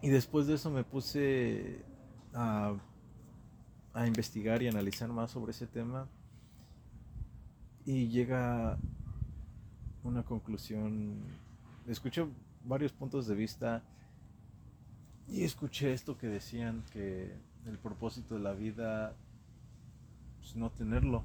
Y 0.03 0.09
después 0.09 0.47
de 0.47 0.55
eso 0.55 0.71
me 0.71 0.85
puse 0.85 1.83
a, 2.35 2.75
a 3.94 4.07
investigar 4.07 4.62
y 4.62 4.68
analizar 4.68 5.09
más 5.09 5.31
sobre 5.31 5.53
ese 5.53 5.66
tema 5.66 6.09
y 7.88 8.09
llega 8.09 8.77
una 10.05 10.22
conclusión. 10.22 11.22
Escuché 11.87 12.27
varios 12.62 12.92
puntos 12.92 13.27
de 13.27 13.35
vista 13.35 13.83
y 15.27 15.42
escuché 15.44 15.94
esto 15.94 16.18
que 16.18 16.27
decían 16.27 16.85
que 16.92 17.33
el 17.66 17.79
propósito 17.79 18.35
de 18.35 18.40
la 18.40 18.53
vida 18.53 19.14
es 20.42 20.55
no 20.55 20.68
tenerlo. 20.68 21.24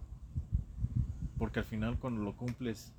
Porque 1.38 1.60
al 1.60 1.66
final 1.66 2.00
cuando 2.00 2.22
lo 2.22 2.38
cumples, 2.38 2.94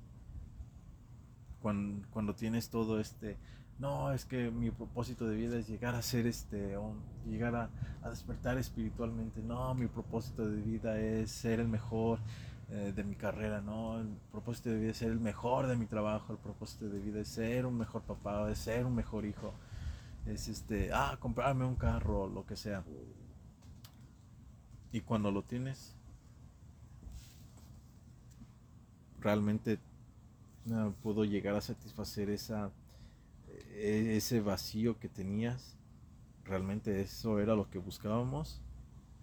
cuando, 1.63 2.35
tienes 2.35 2.69
todo 2.69 2.99
este, 2.99 3.35
no, 3.79 4.11
es 4.11 4.25
que 4.25 4.51
mi 4.51 4.69
propósito 4.69 5.27
de 5.27 5.37
vida 5.37 5.57
es 5.57 5.67
llegar 5.67 5.95
a 5.95 6.03
ser 6.03 6.27
este, 6.27 6.77
llegar 7.27 7.55
a 7.55 8.09
despertar 8.11 8.59
espiritualmente, 8.59 9.41
no, 9.41 9.73
mi 9.73 9.87
propósito 9.87 10.47
de 10.47 10.61
vida 10.61 10.99
es 10.99 11.31
ser 11.31 11.59
el 11.59 11.67
mejor, 11.67 12.19
eh, 12.69 12.93
de 12.95 13.03
mi 13.03 13.15
carrera, 13.15 13.61
¿no? 13.61 13.99
El 13.99 14.07
propósito 14.31 14.69
de 14.69 14.79
vida 14.79 14.91
es 14.91 14.97
ser 14.97 15.11
el 15.11 15.19
mejor 15.19 15.67
de 15.67 15.75
mi 15.77 15.85
trabajo, 15.85 16.33
el 16.33 16.39
propósito 16.39 16.89
de 16.89 16.99
vida 16.99 17.19
es 17.21 17.27
ser 17.27 17.65
un 17.65 17.77
mejor 17.77 18.01
papá, 18.03 18.49
es 18.51 18.59
ser 18.59 18.85
un 18.85 18.95
mejor 18.95 19.25
hijo, 19.25 19.53
es 20.25 20.47
este, 20.47 20.91
ah, 20.93 21.17
comprarme 21.19 21.65
un 21.65 21.75
carro, 21.75 22.27
lo 22.27 22.45
que 22.45 22.55
sea. 22.55 22.83
Y 24.91 25.01
cuando 25.01 25.31
lo 25.31 25.43
tienes, 25.43 25.93
realmente 29.19 29.79
no 30.65 30.93
pudo 31.03 31.25
llegar 31.25 31.55
a 31.55 31.61
satisfacer 31.61 32.29
esa, 32.29 32.71
e- 33.75 34.15
ese 34.17 34.41
vacío 34.41 34.99
que 34.99 35.09
tenías. 35.09 35.75
Realmente 36.45 37.01
eso 37.01 37.39
era 37.39 37.55
lo 37.55 37.69
que 37.69 37.79
buscábamos, 37.79 38.61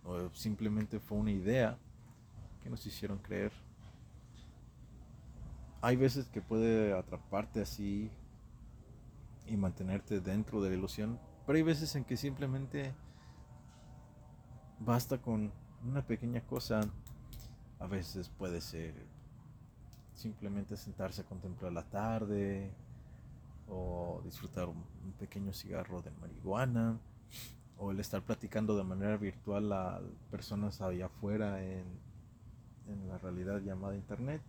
o 0.05 0.31
simplemente 0.35 1.01
fue 1.01 1.19
una 1.19 1.33
idea 1.33 1.79
que 2.63 2.71
nos 2.71 2.87
hicieron 2.87 3.19
creer. 3.19 3.53
Hay 5.81 5.97
veces 5.97 6.29
que 6.29 6.41
puede 6.41 6.97
atraparte 6.97 7.61
así 7.61 8.11
y 9.47 9.57
mantenerte 9.57 10.21
dentro 10.21 10.63
de 10.63 10.71
la 10.71 10.77
ilusión, 10.77 11.19
pero 11.47 11.57
hay 11.57 11.63
veces 11.63 11.95
en 11.97 12.05
que 12.05 12.17
simplemente 12.17 12.95
basta 14.79 15.19
con 15.19 15.53
una 15.85 16.07
pequeña 16.07 16.41
cosa. 16.47 16.81
A 17.81 17.87
veces 17.87 18.29
puede 18.29 18.61
ser 18.61 18.95
simplemente 20.15 20.77
sentarse 20.77 21.23
a 21.23 21.25
contemplar 21.25 21.73
la 21.73 21.83
tarde 21.83 22.73
o 23.69 24.21
disfrutar 24.25 24.69
un, 24.69 24.85
pequeño 25.19 25.53
cigarro 25.53 26.03
de 26.03 26.11
marihuana 26.13 26.99
o 27.77 27.91
el 27.91 28.01
estar 28.01 28.23
platicando 28.23 28.77
de 28.77 28.85
manera 28.85 29.17
virtual 29.17 29.73
a 29.73 30.01
personas 30.31 30.81
allá 30.81 31.07
afuera 31.07 31.63
en, 31.63 31.85
en 32.89 33.09
la 33.09 33.19
realidad 33.19 33.61
llamada 33.61 33.95
internet, 33.95 34.43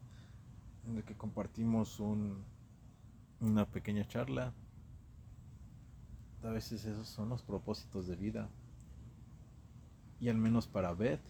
en 0.87 0.97
el 0.97 1.03
que 1.03 1.15
compartimos 1.15 1.99
un, 1.99 2.43
una 3.39 3.65
pequeña 3.65 4.07
charla. 4.07 4.53
A 6.43 6.49
veces 6.49 6.85
esos 6.85 7.07
son 7.07 7.29
los 7.29 7.41
propósitos 7.41 8.07
de 8.07 8.15
vida. 8.15 8.49
Y 10.19 10.29
al 10.29 10.37
menos 10.37 10.67
para 10.67 10.93
Beth, 10.93 11.21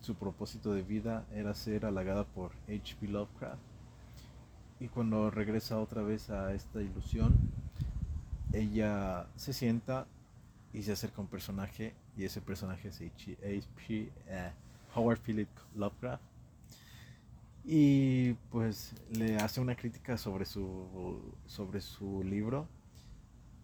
su 0.00 0.14
propósito 0.14 0.72
de 0.72 0.82
vida 0.82 1.26
era 1.32 1.54
ser 1.54 1.84
halagada 1.84 2.24
por 2.24 2.52
H.P. 2.68 3.08
Lovecraft. 3.08 3.60
Y 4.80 4.88
cuando 4.88 5.30
regresa 5.30 5.78
otra 5.80 6.02
vez 6.02 6.30
a 6.30 6.54
esta 6.54 6.80
ilusión, 6.80 7.34
ella 8.52 9.26
se 9.36 9.52
sienta 9.52 10.06
y 10.72 10.82
se 10.82 10.92
acerca 10.92 11.20
un 11.20 11.26
personaje 11.26 11.94
y 12.16 12.24
ese 12.24 12.40
personaje 12.40 12.88
es 12.88 13.00
H.P. 13.00 14.12
Howard 14.98 15.20
Philip 15.20 15.48
Lovecraft. 15.76 16.22
Y 17.64 18.32
pues 18.50 18.94
le 19.12 19.36
hace 19.36 19.60
una 19.60 19.74
crítica 19.76 20.16
sobre 20.16 20.46
su, 20.46 21.20
sobre 21.46 21.80
su 21.80 22.22
libro 22.24 22.66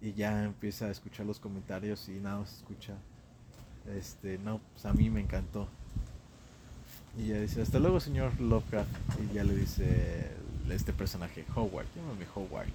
y 0.00 0.12
ya 0.12 0.44
empieza 0.44 0.86
a 0.86 0.90
escuchar 0.90 1.24
los 1.24 1.40
comentarios 1.40 2.08
y 2.08 2.12
nada 2.12 2.40
más 2.40 2.58
escucha. 2.58 2.94
Este, 3.96 4.38
no, 4.38 4.60
pues 4.72 4.84
a 4.86 4.92
mí 4.92 5.08
me 5.10 5.20
encantó. 5.20 5.68
Y 7.18 7.30
ella 7.30 7.40
dice, 7.40 7.62
hasta 7.62 7.78
luego 7.78 8.00
señor 8.00 8.38
Lovecraft. 8.40 8.90
Y 9.22 9.34
ya 9.34 9.44
le 9.44 9.56
dice 9.56 10.32
este 10.70 10.92
personaje, 10.92 11.44
Howard, 11.54 11.86
llámame 11.96 12.26
Howard. 12.34 12.68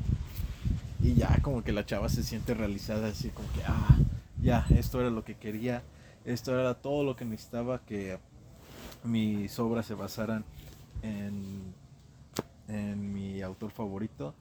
Y 1.01 1.13
ya 1.13 1.39
como 1.41 1.63
que 1.63 1.71
la 1.71 1.85
chava 1.85 2.09
se 2.09 2.23
siente 2.23 2.53
realizada, 2.53 3.09
así 3.09 3.29
como 3.29 3.51
que, 3.53 3.61
ah, 3.65 3.97
ya, 4.41 4.65
esto 4.75 4.99
era 4.99 5.09
lo 5.09 5.23
que 5.23 5.35
quería, 5.35 5.83
esto 6.25 6.59
era 6.59 6.73
todo 6.73 7.03
lo 7.03 7.15
que 7.15 7.25
necesitaba 7.25 7.79
que 7.85 8.17
mis 9.03 9.57
obras 9.59 9.85
se 9.85 9.93
basaran 9.93 10.43
en, 11.01 11.73
en 12.67 13.13
mi 13.13 13.41
autor 13.41 13.71
favorito. 13.71 14.33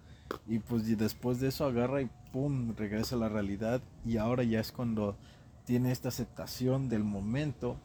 Y 0.47 0.59
pues 0.59 0.89
y 0.89 0.95
después 0.95 1.41
de 1.41 1.49
eso 1.49 1.65
agarra 1.65 2.03
y 2.03 2.11
pum, 2.33 2.75
regresa 2.77 3.17
a 3.17 3.19
la 3.19 3.29
realidad. 3.29 3.81
Y 4.05 4.17
ahora 4.17 4.43
ya 4.43 4.61
es 4.61 4.73
cuando 4.73 5.17
tiene 5.65 5.93
esta 5.93 6.09
aceptación 6.09 6.89
del 6.89 7.05
momento, 7.05 7.77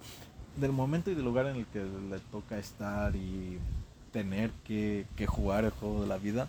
del 0.58 0.72
momento 0.72 1.12
y 1.12 1.16
del 1.16 1.26
lugar 1.26 1.48
en 1.48 1.58
el 1.58 1.66
que 1.68 1.84
le 1.84 2.20
toca 2.32 2.58
estar 2.58 3.16
y 3.16 3.60
tener 4.12 4.52
que, 4.64 5.06
que 5.16 5.26
jugar 5.26 5.66
el 5.66 5.72
juego 5.72 6.02
de 6.02 6.08
la 6.08 6.18
vida. 6.18 6.48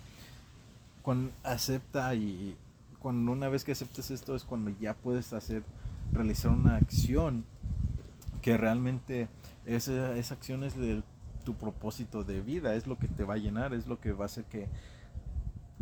Cuando 1.03 1.33
acepta 1.43 2.15
y 2.15 2.57
cuando 3.01 3.33
una 3.33 3.49
vez 3.49 3.65
que 3.65 3.73
aceptes 3.73 4.11
esto 4.11 4.35
es 4.35 4.45
cuando 4.45 4.71
ya 4.81 4.95
puedes 4.95 5.33
hacer, 5.33 5.63
realizar 6.13 6.51
una 6.51 6.77
acción 6.77 7.45
que 8.41 8.57
realmente 8.57 9.29
esa, 9.66 10.16
esa 10.16 10.35
acción 10.35 10.64
es 10.64 10.77
de 10.77 11.03
tu 11.44 11.55
propósito 11.55 12.24
de 12.24 12.40
vida, 12.40 12.74
es 12.74 12.87
lo 12.87 12.98
que 12.98 13.09
te 13.09 13.24
va 13.24 13.35
a 13.35 13.38
llenar, 13.38 13.74
es 13.74 13.87
lo 13.87 14.00
que 14.00 14.12
va 14.12 14.24
a 14.24 14.27
hacer 14.27 14.44
que, 14.44 14.68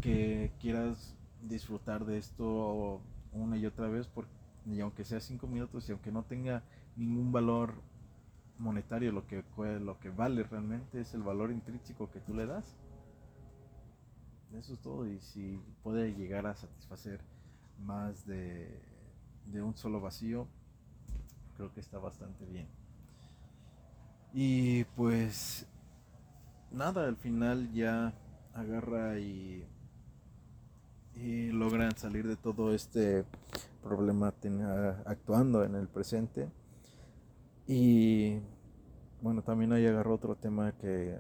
que 0.00 0.52
quieras 0.60 1.16
disfrutar 1.42 2.04
de 2.04 2.18
esto 2.18 3.00
una 3.32 3.56
y 3.56 3.66
otra 3.66 3.88
vez, 3.88 4.06
porque, 4.08 4.30
y 4.66 4.80
aunque 4.80 5.04
sea 5.04 5.20
cinco 5.20 5.46
minutos 5.46 5.88
y 5.88 5.92
aunque 5.92 6.12
no 6.12 6.24
tenga 6.24 6.62
ningún 6.96 7.32
valor 7.32 7.74
monetario, 8.58 9.12
lo 9.12 9.26
que, 9.26 9.44
lo 9.80 9.98
que 9.98 10.10
vale 10.10 10.42
realmente 10.44 11.00
es 11.00 11.14
el 11.14 11.22
valor 11.22 11.50
intrínseco 11.50 12.10
que 12.10 12.20
tú 12.20 12.34
le 12.34 12.46
das. 12.46 12.76
Eso 14.52 14.74
es 14.74 14.80
todo, 14.80 15.06
y 15.06 15.18
si 15.20 15.58
puede 15.82 16.14
llegar 16.14 16.46
a 16.46 16.54
satisfacer 16.54 17.20
más 17.80 18.26
de, 18.26 18.82
de 19.46 19.62
un 19.62 19.74
solo 19.76 20.00
vacío, 20.00 20.46
creo 21.56 21.72
que 21.72 21.80
está 21.80 21.98
bastante 21.98 22.44
bien. 22.44 22.68
Y 24.34 24.84
pues 24.96 25.66
nada, 26.70 27.06
al 27.06 27.16
final 27.16 27.70
ya 27.72 28.14
agarra 28.54 29.18
y, 29.18 29.66
y 31.14 31.50
logran 31.52 31.96
salir 31.96 32.26
de 32.26 32.36
todo 32.36 32.74
este 32.74 33.24
problema 33.82 34.32
ten- 34.32 34.62
a- 34.62 35.02
actuando 35.06 35.64
en 35.64 35.74
el 35.74 35.88
presente. 35.88 36.48
Y 37.66 38.38
bueno, 39.20 39.42
también 39.42 39.72
ahí 39.72 39.86
agarró 39.86 40.14
otro 40.14 40.34
tema 40.34 40.72
que 40.72 41.18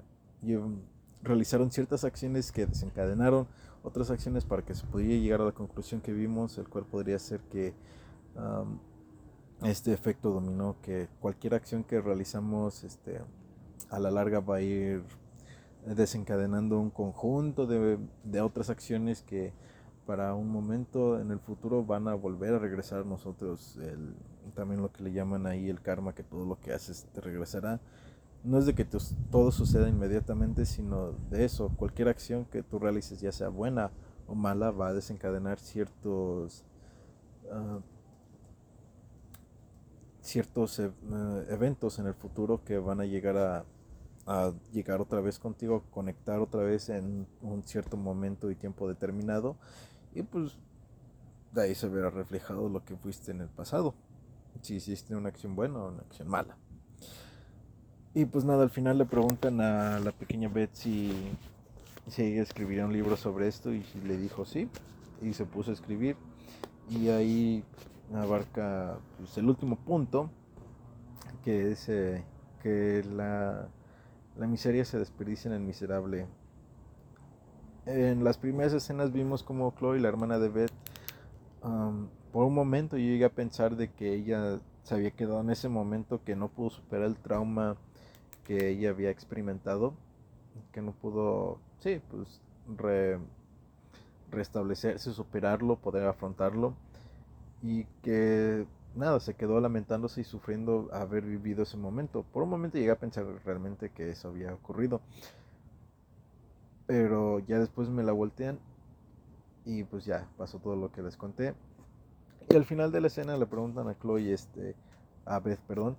realizaron 1.22 1.70
ciertas 1.70 2.04
acciones 2.04 2.50
que 2.50 2.66
desencadenaron 2.66 3.46
otras 3.84 4.10
acciones 4.10 4.44
para 4.44 4.62
que 4.62 4.74
se 4.74 4.84
pudiera 4.86 5.20
llegar 5.22 5.40
a 5.40 5.44
la 5.46 5.52
conclusión 5.52 6.00
que 6.00 6.12
vimos, 6.12 6.58
el 6.58 6.68
cual 6.68 6.84
podría 6.84 7.18
ser 7.18 7.40
que 7.42 7.74
este 9.64 9.92
efecto 9.92 10.30
dominó, 10.30 10.76
que 10.82 11.08
cualquier 11.20 11.54
acción 11.54 11.84
que 11.84 12.00
realizamos 12.00 12.84
este, 12.84 13.20
a 13.90 13.98
la 13.98 14.10
larga 14.10 14.40
va 14.40 14.56
a 14.56 14.60
ir 14.62 15.04
desencadenando 15.86 16.78
un 16.80 16.90
conjunto 16.90 17.66
de, 17.66 17.98
de 18.24 18.40
otras 18.40 18.70
acciones 18.70 19.22
que 19.22 19.52
para 20.06 20.34
un 20.34 20.48
momento 20.48 21.20
en 21.20 21.30
el 21.30 21.38
futuro 21.38 21.84
van 21.84 22.08
a 22.08 22.14
volver 22.14 22.54
a 22.54 22.58
regresar 22.58 23.06
nosotros. 23.06 23.76
El, 23.76 24.14
también 24.54 24.82
lo 24.82 24.92
que 24.92 25.04
le 25.04 25.12
llaman 25.12 25.46
ahí 25.46 25.68
el 25.68 25.80
karma, 25.80 26.14
que 26.14 26.22
todo 26.22 26.44
lo 26.44 26.58
que 26.60 26.72
haces 26.72 27.06
te 27.12 27.20
regresará. 27.20 27.80
No 28.44 28.58
es 28.58 28.66
de 28.66 28.74
que 28.74 28.84
todo 28.84 29.52
suceda 29.52 29.88
inmediatamente, 29.88 30.66
sino 30.66 31.12
de 31.30 31.44
eso. 31.44 31.70
Cualquier 31.76 32.08
acción 32.08 32.44
que 32.44 32.62
tú 32.62 32.78
realices, 32.78 33.20
ya 33.20 33.30
sea 33.30 33.48
buena 33.48 33.92
o 34.26 34.34
mala, 34.34 34.72
va 34.72 34.88
a 34.88 34.94
desencadenar 34.94 35.60
ciertos 35.60 36.64
ah, 37.52 37.78
ciertos 40.22 40.78
eh, 40.78 40.90
eventos 41.50 41.98
en 41.98 42.06
el 42.06 42.14
futuro 42.14 42.64
que 42.64 42.78
van 42.78 43.00
a 43.00 43.04
llegar 43.04 43.36
a, 43.36 43.64
llegar 44.72 45.00
otra 45.00 45.20
vez 45.20 45.40
contigo, 45.40 45.82
conectar 45.90 46.38
otra 46.38 46.62
vez 46.62 46.88
en 46.88 47.26
un 47.42 47.64
cierto 47.64 47.96
momento 47.96 48.50
y 48.50 48.54
tiempo 48.54 48.88
determinado. 48.88 49.56
Y 50.14 50.22
pues 50.22 50.56
de 51.52 51.62
ahí 51.62 51.74
se 51.74 51.88
verá 51.88 52.08
reflejado 52.08 52.68
lo 52.68 52.84
que 52.84 52.96
fuiste 52.96 53.32
en 53.32 53.40
el 53.40 53.48
pasado, 53.48 53.94
si 54.62 54.76
hiciste 54.76 55.16
una 55.16 55.28
acción 55.28 55.56
buena 55.56 55.78
o 55.80 55.88
una 55.88 56.02
acción 56.02 56.28
mala. 56.28 56.56
Y 58.14 58.26
pues 58.26 58.44
nada, 58.44 58.62
al 58.62 58.70
final 58.70 58.98
le 58.98 59.06
preguntan 59.06 59.60
a 59.60 59.98
la 59.98 60.12
pequeña 60.12 60.48
Betsy 60.48 61.12
si 62.08 62.22
ella 62.22 62.42
escribiría 62.42 62.84
un 62.84 62.92
libro 62.92 63.16
sobre 63.16 63.48
esto 63.48 63.72
y 63.72 63.84
le 64.04 64.16
dijo 64.16 64.44
sí. 64.44 64.68
Y 65.20 65.32
se 65.32 65.46
puso 65.46 65.70
a 65.70 65.74
escribir. 65.74 66.16
Y 66.90 67.08
ahí 67.08 67.64
abarca 68.14 68.98
pues, 69.18 69.36
el 69.38 69.48
último 69.48 69.76
punto 69.76 70.30
que 71.44 71.72
es 71.72 71.88
eh, 71.88 72.24
que 72.62 73.02
la, 73.04 73.68
la 74.36 74.46
miseria 74.46 74.84
se 74.84 74.98
desperdicia 74.98 75.48
en 75.48 75.54
el 75.54 75.60
miserable. 75.62 76.26
En 77.86 78.22
las 78.22 78.38
primeras 78.38 78.72
escenas 78.72 79.12
vimos 79.12 79.42
como 79.42 79.74
Chloe 79.76 79.98
la 79.98 80.08
hermana 80.08 80.38
de 80.38 80.48
Beth 80.48 80.72
um, 81.64 82.06
por 82.32 82.44
un 82.44 82.54
momento 82.54 82.96
yo 82.96 83.04
llegué 83.04 83.24
a 83.24 83.34
pensar 83.34 83.76
de 83.76 83.90
que 83.90 84.14
ella 84.14 84.60
se 84.84 84.94
había 84.94 85.10
quedado 85.10 85.40
en 85.40 85.50
ese 85.50 85.68
momento 85.68 86.22
que 86.24 86.36
no 86.36 86.48
pudo 86.48 86.70
superar 86.70 87.06
el 87.06 87.16
trauma 87.16 87.76
que 88.44 88.68
ella 88.68 88.90
había 88.90 89.10
experimentado 89.10 89.94
que 90.72 90.80
no 90.80 90.92
pudo 90.92 91.58
sí 91.80 92.00
pues 92.10 92.40
re- 92.78 93.18
restablecerse 94.30 95.12
superarlo 95.12 95.76
poder 95.76 96.06
afrontarlo 96.06 96.74
y 97.62 97.84
que 98.02 98.66
nada, 98.94 99.20
se 99.20 99.34
quedó 99.34 99.60
lamentándose 99.60 100.20
y 100.20 100.24
sufriendo 100.24 100.88
haber 100.92 101.24
vivido 101.24 101.62
ese 101.62 101.76
momento. 101.76 102.24
Por 102.32 102.42
un 102.42 102.50
momento 102.50 102.78
llegué 102.78 102.90
a 102.90 102.98
pensar 102.98 103.24
realmente 103.44 103.90
que 103.90 104.10
eso 104.10 104.28
había 104.28 104.52
ocurrido. 104.52 105.00
Pero 106.86 107.38
ya 107.40 107.58
después 107.58 107.88
me 107.88 108.02
la 108.02 108.12
voltean 108.12 108.58
y 109.64 109.84
pues 109.84 110.04
ya 110.04 110.28
pasó 110.36 110.58
todo 110.58 110.76
lo 110.76 110.90
que 110.92 111.02
les 111.02 111.16
conté. 111.16 111.54
Y 112.50 112.56
al 112.56 112.64
final 112.64 112.90
de 112.92 113.00
la 113.00 113.06
escena 113.06 113.36
le 113.36 113.46
preguntan 113.46 113.88
a 113.88 113.98
Chloe, 113.98 114.32
este, 114.32 114.74
a 115.24 115.38
Beth, 115.38 115.60
perdón, 115.60 115.96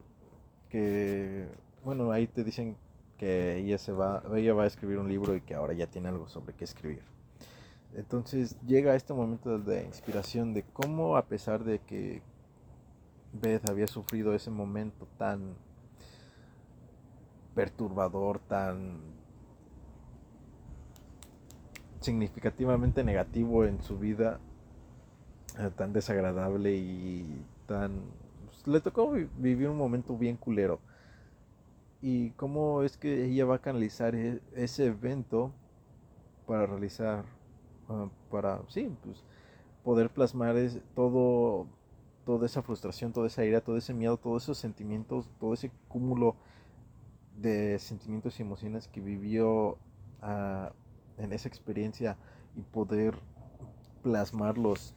que 0.70 1.48
bueno, 1.84 2.12
ahí 2.12 2.28
te 2.28 2.44
dicen 2.44 2.78
que 3.18 3.58
ella 3.58 3.78
se 3.78 3.94
va, 3.94 4.24
ella 4.36 4.54
va 4.54 4.64
a 4.64 4.68
escribir 4.68 5.00
un 5.00 5.08
libro 5.08 5.36
y 5.36 5.42
que 5.42 5.56
ahora 5.56 5.74
ya 5.74 5.88
tiene 5.88 6.10
algo 6.10 6.28
sobre 6.28 6.54
qué 6.54 6.66
escribir. 6.66 7.13
Entonces 7.96 8.58
llega 8.66 8.96
este 8.96 9.14
momento 9.14 9.60
de 9.60 9.84
inspiración 9.84 10.54
de 10.54 10.64
cómo 10.64 11.16
a 11.16 11.26
pesar 11.26 11.64
de 11.64 11.80
que 11.80 12.22
Beth 13.34 13.70
había 13.70 13.88
sufrido 13.88 14.34
ese 14.34 14.50
momento 14.50 15.08
tan 15.18 15.56
perturbador, 17.54 18.40
tan 18.40 19.00
significativamente 22.02 23.04
negativo 23.04 23.66
en 23.66 23.82
su 23.82 23.98
vida, 23.98 24.40
eh, 25.60 25.70
tan 25.76 25.94
desagradable 25.94 26.76
y 26.76 27.46
tan... 27.68 28.02
pues, 28.46 28.68
le 28.68 28.82
tocó 28.82 29.12
vi- 29.12 29.30
vivir 29.38 29.70
un 29.70 29.78
momento 29.78 30.18
bien 30.18 30.36
culero. 30.36 30.80
Y 32.02 32.32
cómo 32.32 32.82
es 32.84 32.98
que 32.98 33.26
ella 33.26 33.46
va 33.46 33.56
a 33.56 33.62
canalizar 33.62 34.16
e- 34.16 34.42
ese 34.56 34.88
evento 34.88 35.52
para 36.48 36.66
realizar 36.66 37.24
ah, 37.90 38.08
para, 38.30 38.62
sí, 38.70 38.90
pues 39.04 39.24
poder 39.84 40.10
plasmar 40.10 40.56
es, 40.58 40.80
todo, 40.96 41.68
toda 42.26 42.46
esa 42.46 42.62
frustración, 42.62 43.12
toda 43.12 43.28
esa 43.28 43.44
ira, 43.46 43.62
todo 43.62 43.78
ese 43.78 43.94
miedo, 43.94 44.18
todos 44.18 44.44
esos 44.44 44.58
sentimientos, 44.58 45.30
todo 45.40 45.54
ese 45.54 45.72
cúmulo 45.90 46.36
de 47.38 47.80
sentimientos 47.80 48.40
y 48.40 48.44
emociones 48.44 48.88
que 48.88 49.02
vivió 49.02 49.78
ah, 50.22 50.72
en 51.18 51.34
esa 51.34 51.48
experiencia 51.48 52.18
y 52.56 52.62
poder 52.62 53.16
plasmarlos 54.02 54.94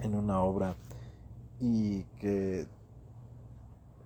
en 0.00 0.14
una 0.14 0.40
obra 0.40 0.76
y 1.60 2.04
que 2.20 2.66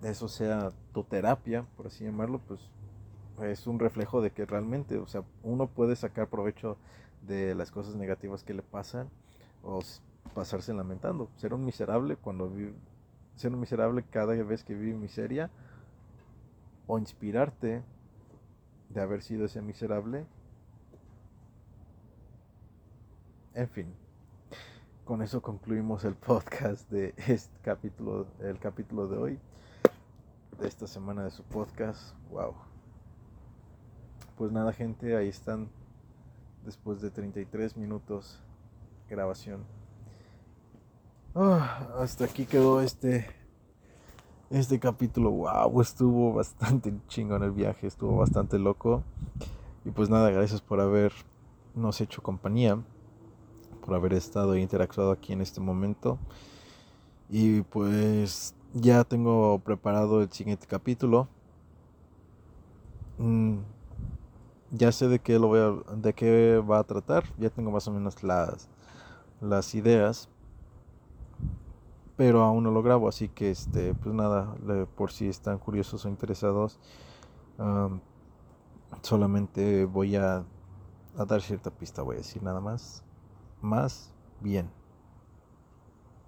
eso 0.01 0.27
sea 0.27 0.71
tu 0.93 1.03
terapia, 1.03 1.65
por 1.77 1.87
así 1.87 2.03
llamarlo, 2.03 2.39
pues 2.39 2.59
es 3.41 3.67
un 3.67 3.79
reflejo 3.79 4.21
de 4.21 4.31
que 4.31 4.45
realmente, 4.45 4.97
o 4.97 5.07
sea, 5.07 5.23
uno 5.43 5.67
puede 5.67 5.95
sacar 5.95 6.27
provecho 6.27 6.77
de 7.27 7.55
las 7.55 7.71
cosas 7.71 7.95
negativas 7.95 8.43
que 8.43 8.53
le 8.53 8.61
pasan 8.61 9.09
o 9.63 9.81
pasarse 10.33 10.73
lamentando. 10.73 11.29
Ser 11.37 11.53
un 11.53 11.65
miserable 11.65 12.15
cuando 12.15 12.49
vive, 12.49 12.73
ser 13.35 13.53
un 13.53 13.59
miserable 13.59 14.03
cada 14.03 14.33
vez 14.43 14.63
que 14.63 14.75
vive 14.75 14.97
miseria 14.97 15.49
o 16.87 16.99
inspirarte 16.99 17.83
de 18.89 19.01
haber 19.01 19.21
sido 19.21 19.45
ese 19.45 19.61
miserable. 19.61 20.25
En 23.53 23.69
fin, 23.69 23.93
con 25.05 25.21
eso 25.21 25.41
concluimos 25.41 26.05
el 26.05 26.15
podcast 26.15 26.89
de 26.89 27.13
este 27.27 27.55
capítulo, 27.61 28.27
el 28.39 28.59
capítulo 28.59 29.07
de 29.07 29.17
hoy, 29.17 29.39
de 30.59 30.67
esta 30.67 30.87
semana 30.87 31.23
de 31.23 31.31
su 31.31 31.43
podcast. 31.43 32.15
Wow. 32.31 32.53
Pues 34.37 34.51
nada, 34.51 34.73
gente, 34.73 35.15
ahí 35.15 35.27
están 35.27 35.69
después 36.65 37.01
de 37.01 37.09
33 37.09 37.77
minutos 37.77 38.39
grabación. 39.09 39.63
Ah, 41.35 41.89
hasta 41.99 42.25
aquí 42.25 42.45
quedó 42.45 42.81
este 42.81 43.27
este 44.49 44.79
capítulo. 44.79 45.31
Wow, 45.31 45.81
estuvo 45.81 46.33
bastante 46.33 46.93
chingón 47.07 47.43
el 47.43 47.51
viaje, 47.51 47.87
estuvo 47.87 48.17
bastante 48.17 48.59
loco. 48.59 49.03
Y 49.85 49.91
pues 49.91 50.09
nada, 50.09 50.29
gracias 50.29 50.61
por 50.61 50.79
habernos 50.79 52.01
hecho 52.01 52.21
compañía, 52.21 52.79
por 53.85 53.95
haber 53.95 54.13
estado 54.13 54.53
e 54.53 54.61
interactuado 54.61 55.11
aquí 55.11 55.33
en 55.33 55.41
este 55.41 55.59
momento. 55.59 56.17
Y 57.29 57.61
pues 57.61 58.55
ya 58.73 59.03
tengo 59.03 59.59
preparado 59.59 60.21
el 60.21 60.31
siguiente 60.31 60.67
capítulo. 60.67 61.27
Mm, 63.17 63.57
ya 64.73 64.91
sé 64.91 65.07
de 65.07 65.19
qué 65.19 65.39
lo 65.39 65.47
voy 65.47 65.59
a, 65.59 65.95
de 65.95 66.13
qué 66.13 66.57
va 66.59 66.79
a 66.79 66.83
tratar, 66.83 67.23
ya 67.37 67.49
tengo 67.49 67.71
más 67.71 67.87
o 67.87 67.91
menos 67.91 68.23
las 68.23 68.69
las 69.39 69.75
ideas, 69.75 70.29
pero 72.15 72.43
aún 72.43 72.63
no 72.63 72.71
lo 72.71 72.81
grabo, 72.81 73.07
así 73.07 73.27
que 73.27 73.51
este, 73.51 73.93
pues 73.93 74.15
nada, 74.15 74.55
por 74.95 75.11
si 75.11 75.27
están 75.27 75.59
curiosos 75.59 76.05
o 76.05 76.09
interesados, 76.09 76.79
am, 77.57 77.99
solamente 79.01 79.85
voy 79.85 80.15
a, 80.15 80.45
a 81.17 81.25
dar 81.25 81.41
cierta 81.41 81.71
pista, 81.71 82.01
voy 82.01 82.15
a 82.15 82.19
decir 82.19 82.41
nada 82.41 82.61
más, 82.61 83.03
más 83.61 84.13
bien, 84.39 84.69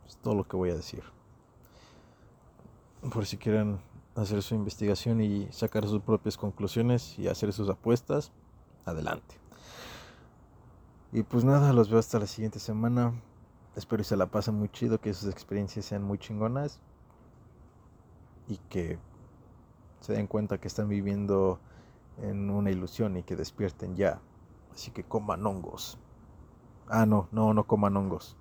es 0.08 0.18
todo 0.18 0.36
lo 0.36 0.48
que 0.48 0.58
voy 0.58 0.72
a 0.72 0.76
decir. 0.76 1.04
Por 3.14 3.26
si 3.26 3.38
quieren 3.38 3.80
hacer 4.16 4.42
su 4.42 4.56
investigación 4.56 5.22
y 5.22 5.48
sacar 5.52 5.88
sus 5.88 6.02
propias 6.02 6.38
conclusiones 6.38 7.20
y 7.20 7.28
hacer 7.28 7.52
sus 7.54 7.70
apuestas, 7.70 8.32
adelante. 8.86 9.36
Y 11.12 11.24
pues 11.24 11.44
nada, 11.44 11.74
los 11.74 11.90
veo 11.90 12.00
hasta 12.00 12.20
la 12.20 12.28
siguiente 12.28 12.60
semana. 12.60 13.14
Espero 13.76 14.00
que 14.02 14.10
se 14.10 14.18
la 14.18 14.28
pasen 14.28 14.56
muy 14.56 14.70
chido, 14.70 15.00
que 15.00 15.14
sus 15.14 15.30
experiencias 15.30 15.86
sean 15.86 16.04
muy 16.04 16.18
chingonas 16.18 16.80
y 18.48 18.58
que 18.70 18.98
se 20.00 20.14
den 20.14 20.28
cuenta 20.28 20.60
que 20.60 20.68
están 20.68 20.88
viviendo 20.88 21.60
en 22.22 22.50
una 22.50 22.72
ilusión 22.72 23.18
y 23.18 23.24
que 23.24 23.36
despierten 23.36 23.96
ya. 23.96 24.22
Así 24.74 24.92
que 24.92 25.04
coman 25.04 25.46
hongos. 25.46 25.98
Ah, 26.88 27.06
no, 27.06 27.28
no, 27.32 27.54
no 27.54 27.66
coman 27.66 27.98
hongos. 27.98 28.38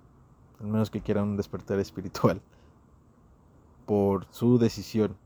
Al 0.59 0.67
menos 0.67 0.89
que 0.89 1.01
quieran 1.01 1.29
un 1.29 1.37
despertar 1.37 1.79
espiritual. 1.79 2.41
Por 3.85 4.27
su 4.31 4.57
decisión. 4.57 5.17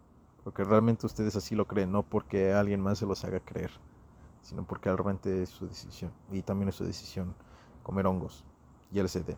Porque 0.44 0.64
realmente 0.64 1.06
ustedes 1.06 1.36
así 1.36 1.56
lo 1.56 1.68
creen, 1.68 1.92
no 1.92 2.04
porque 2.04 2.54
alguien 2.54 2.82
más 2.82 3.00
se 3.00 3.06
los 3.06 3.24
haga 3.24 3.40
creer. 3.40 3.72
Sino 4.42 4.66
porque 4.66 4.90
realmente 4.90 5.44
es 5.44 5.50
su 5.50 5.68
decisión. 5.68 6.12
Y 6.32 6.42
también 6.42 6.70
es 6.70 6.76
su 6.76 6.86
decisión 6.86 7.36
comer 7.84 8.08
hongos. 8.08 8.46
Y 8.92 9.02
LSD. 9.02 9.36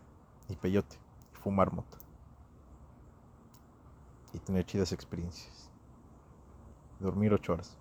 Y 0.48 0.56
peyote. 0.56 0.96
Y 1.32 1.36
fumar 1.36 1.72
mota. 1.72 1.98
Y 4.32 4.38
tener 4.38 4.64
chidas 4.64 4.92
experiencias. 4.92 5.70
Dormir 7.00 7.34
ocho 7.34 7.54
horas. 7.54 7.76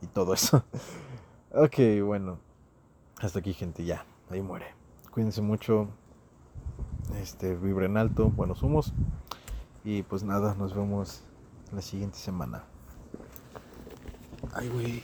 Y 0.00 0.06
todo 0.06 0.32
eso. 0.32 0.64
ok, 1.52 2.04
bueno. 2.04 2.38
Hasta 3.20 3.40
aquí, 3.40 3.52
gente. 3.52 3.84
Ya. 3.84 4.06
Ahí 4.30 4.40
muere. 4.40 4.74
Cuídense 5.10 5.42
mucho. 5.42 5.88
Este, 7.16 7.56
vibren 7.56 7.96
alto. 7.96 8.30
Buenos 8.30 8.62
humos. 8.62 8.94
Y 9.84 10.02
pues 10.04 10.22
nada, 10.22 10.54
nos 10.54 10.74
vemos 10.74 11.24
la 11.72 11.82
siguiente 11.82 12.18
semana. 12.18 12.64
Ay, 14.52 14.68
güey. 14.68 15.02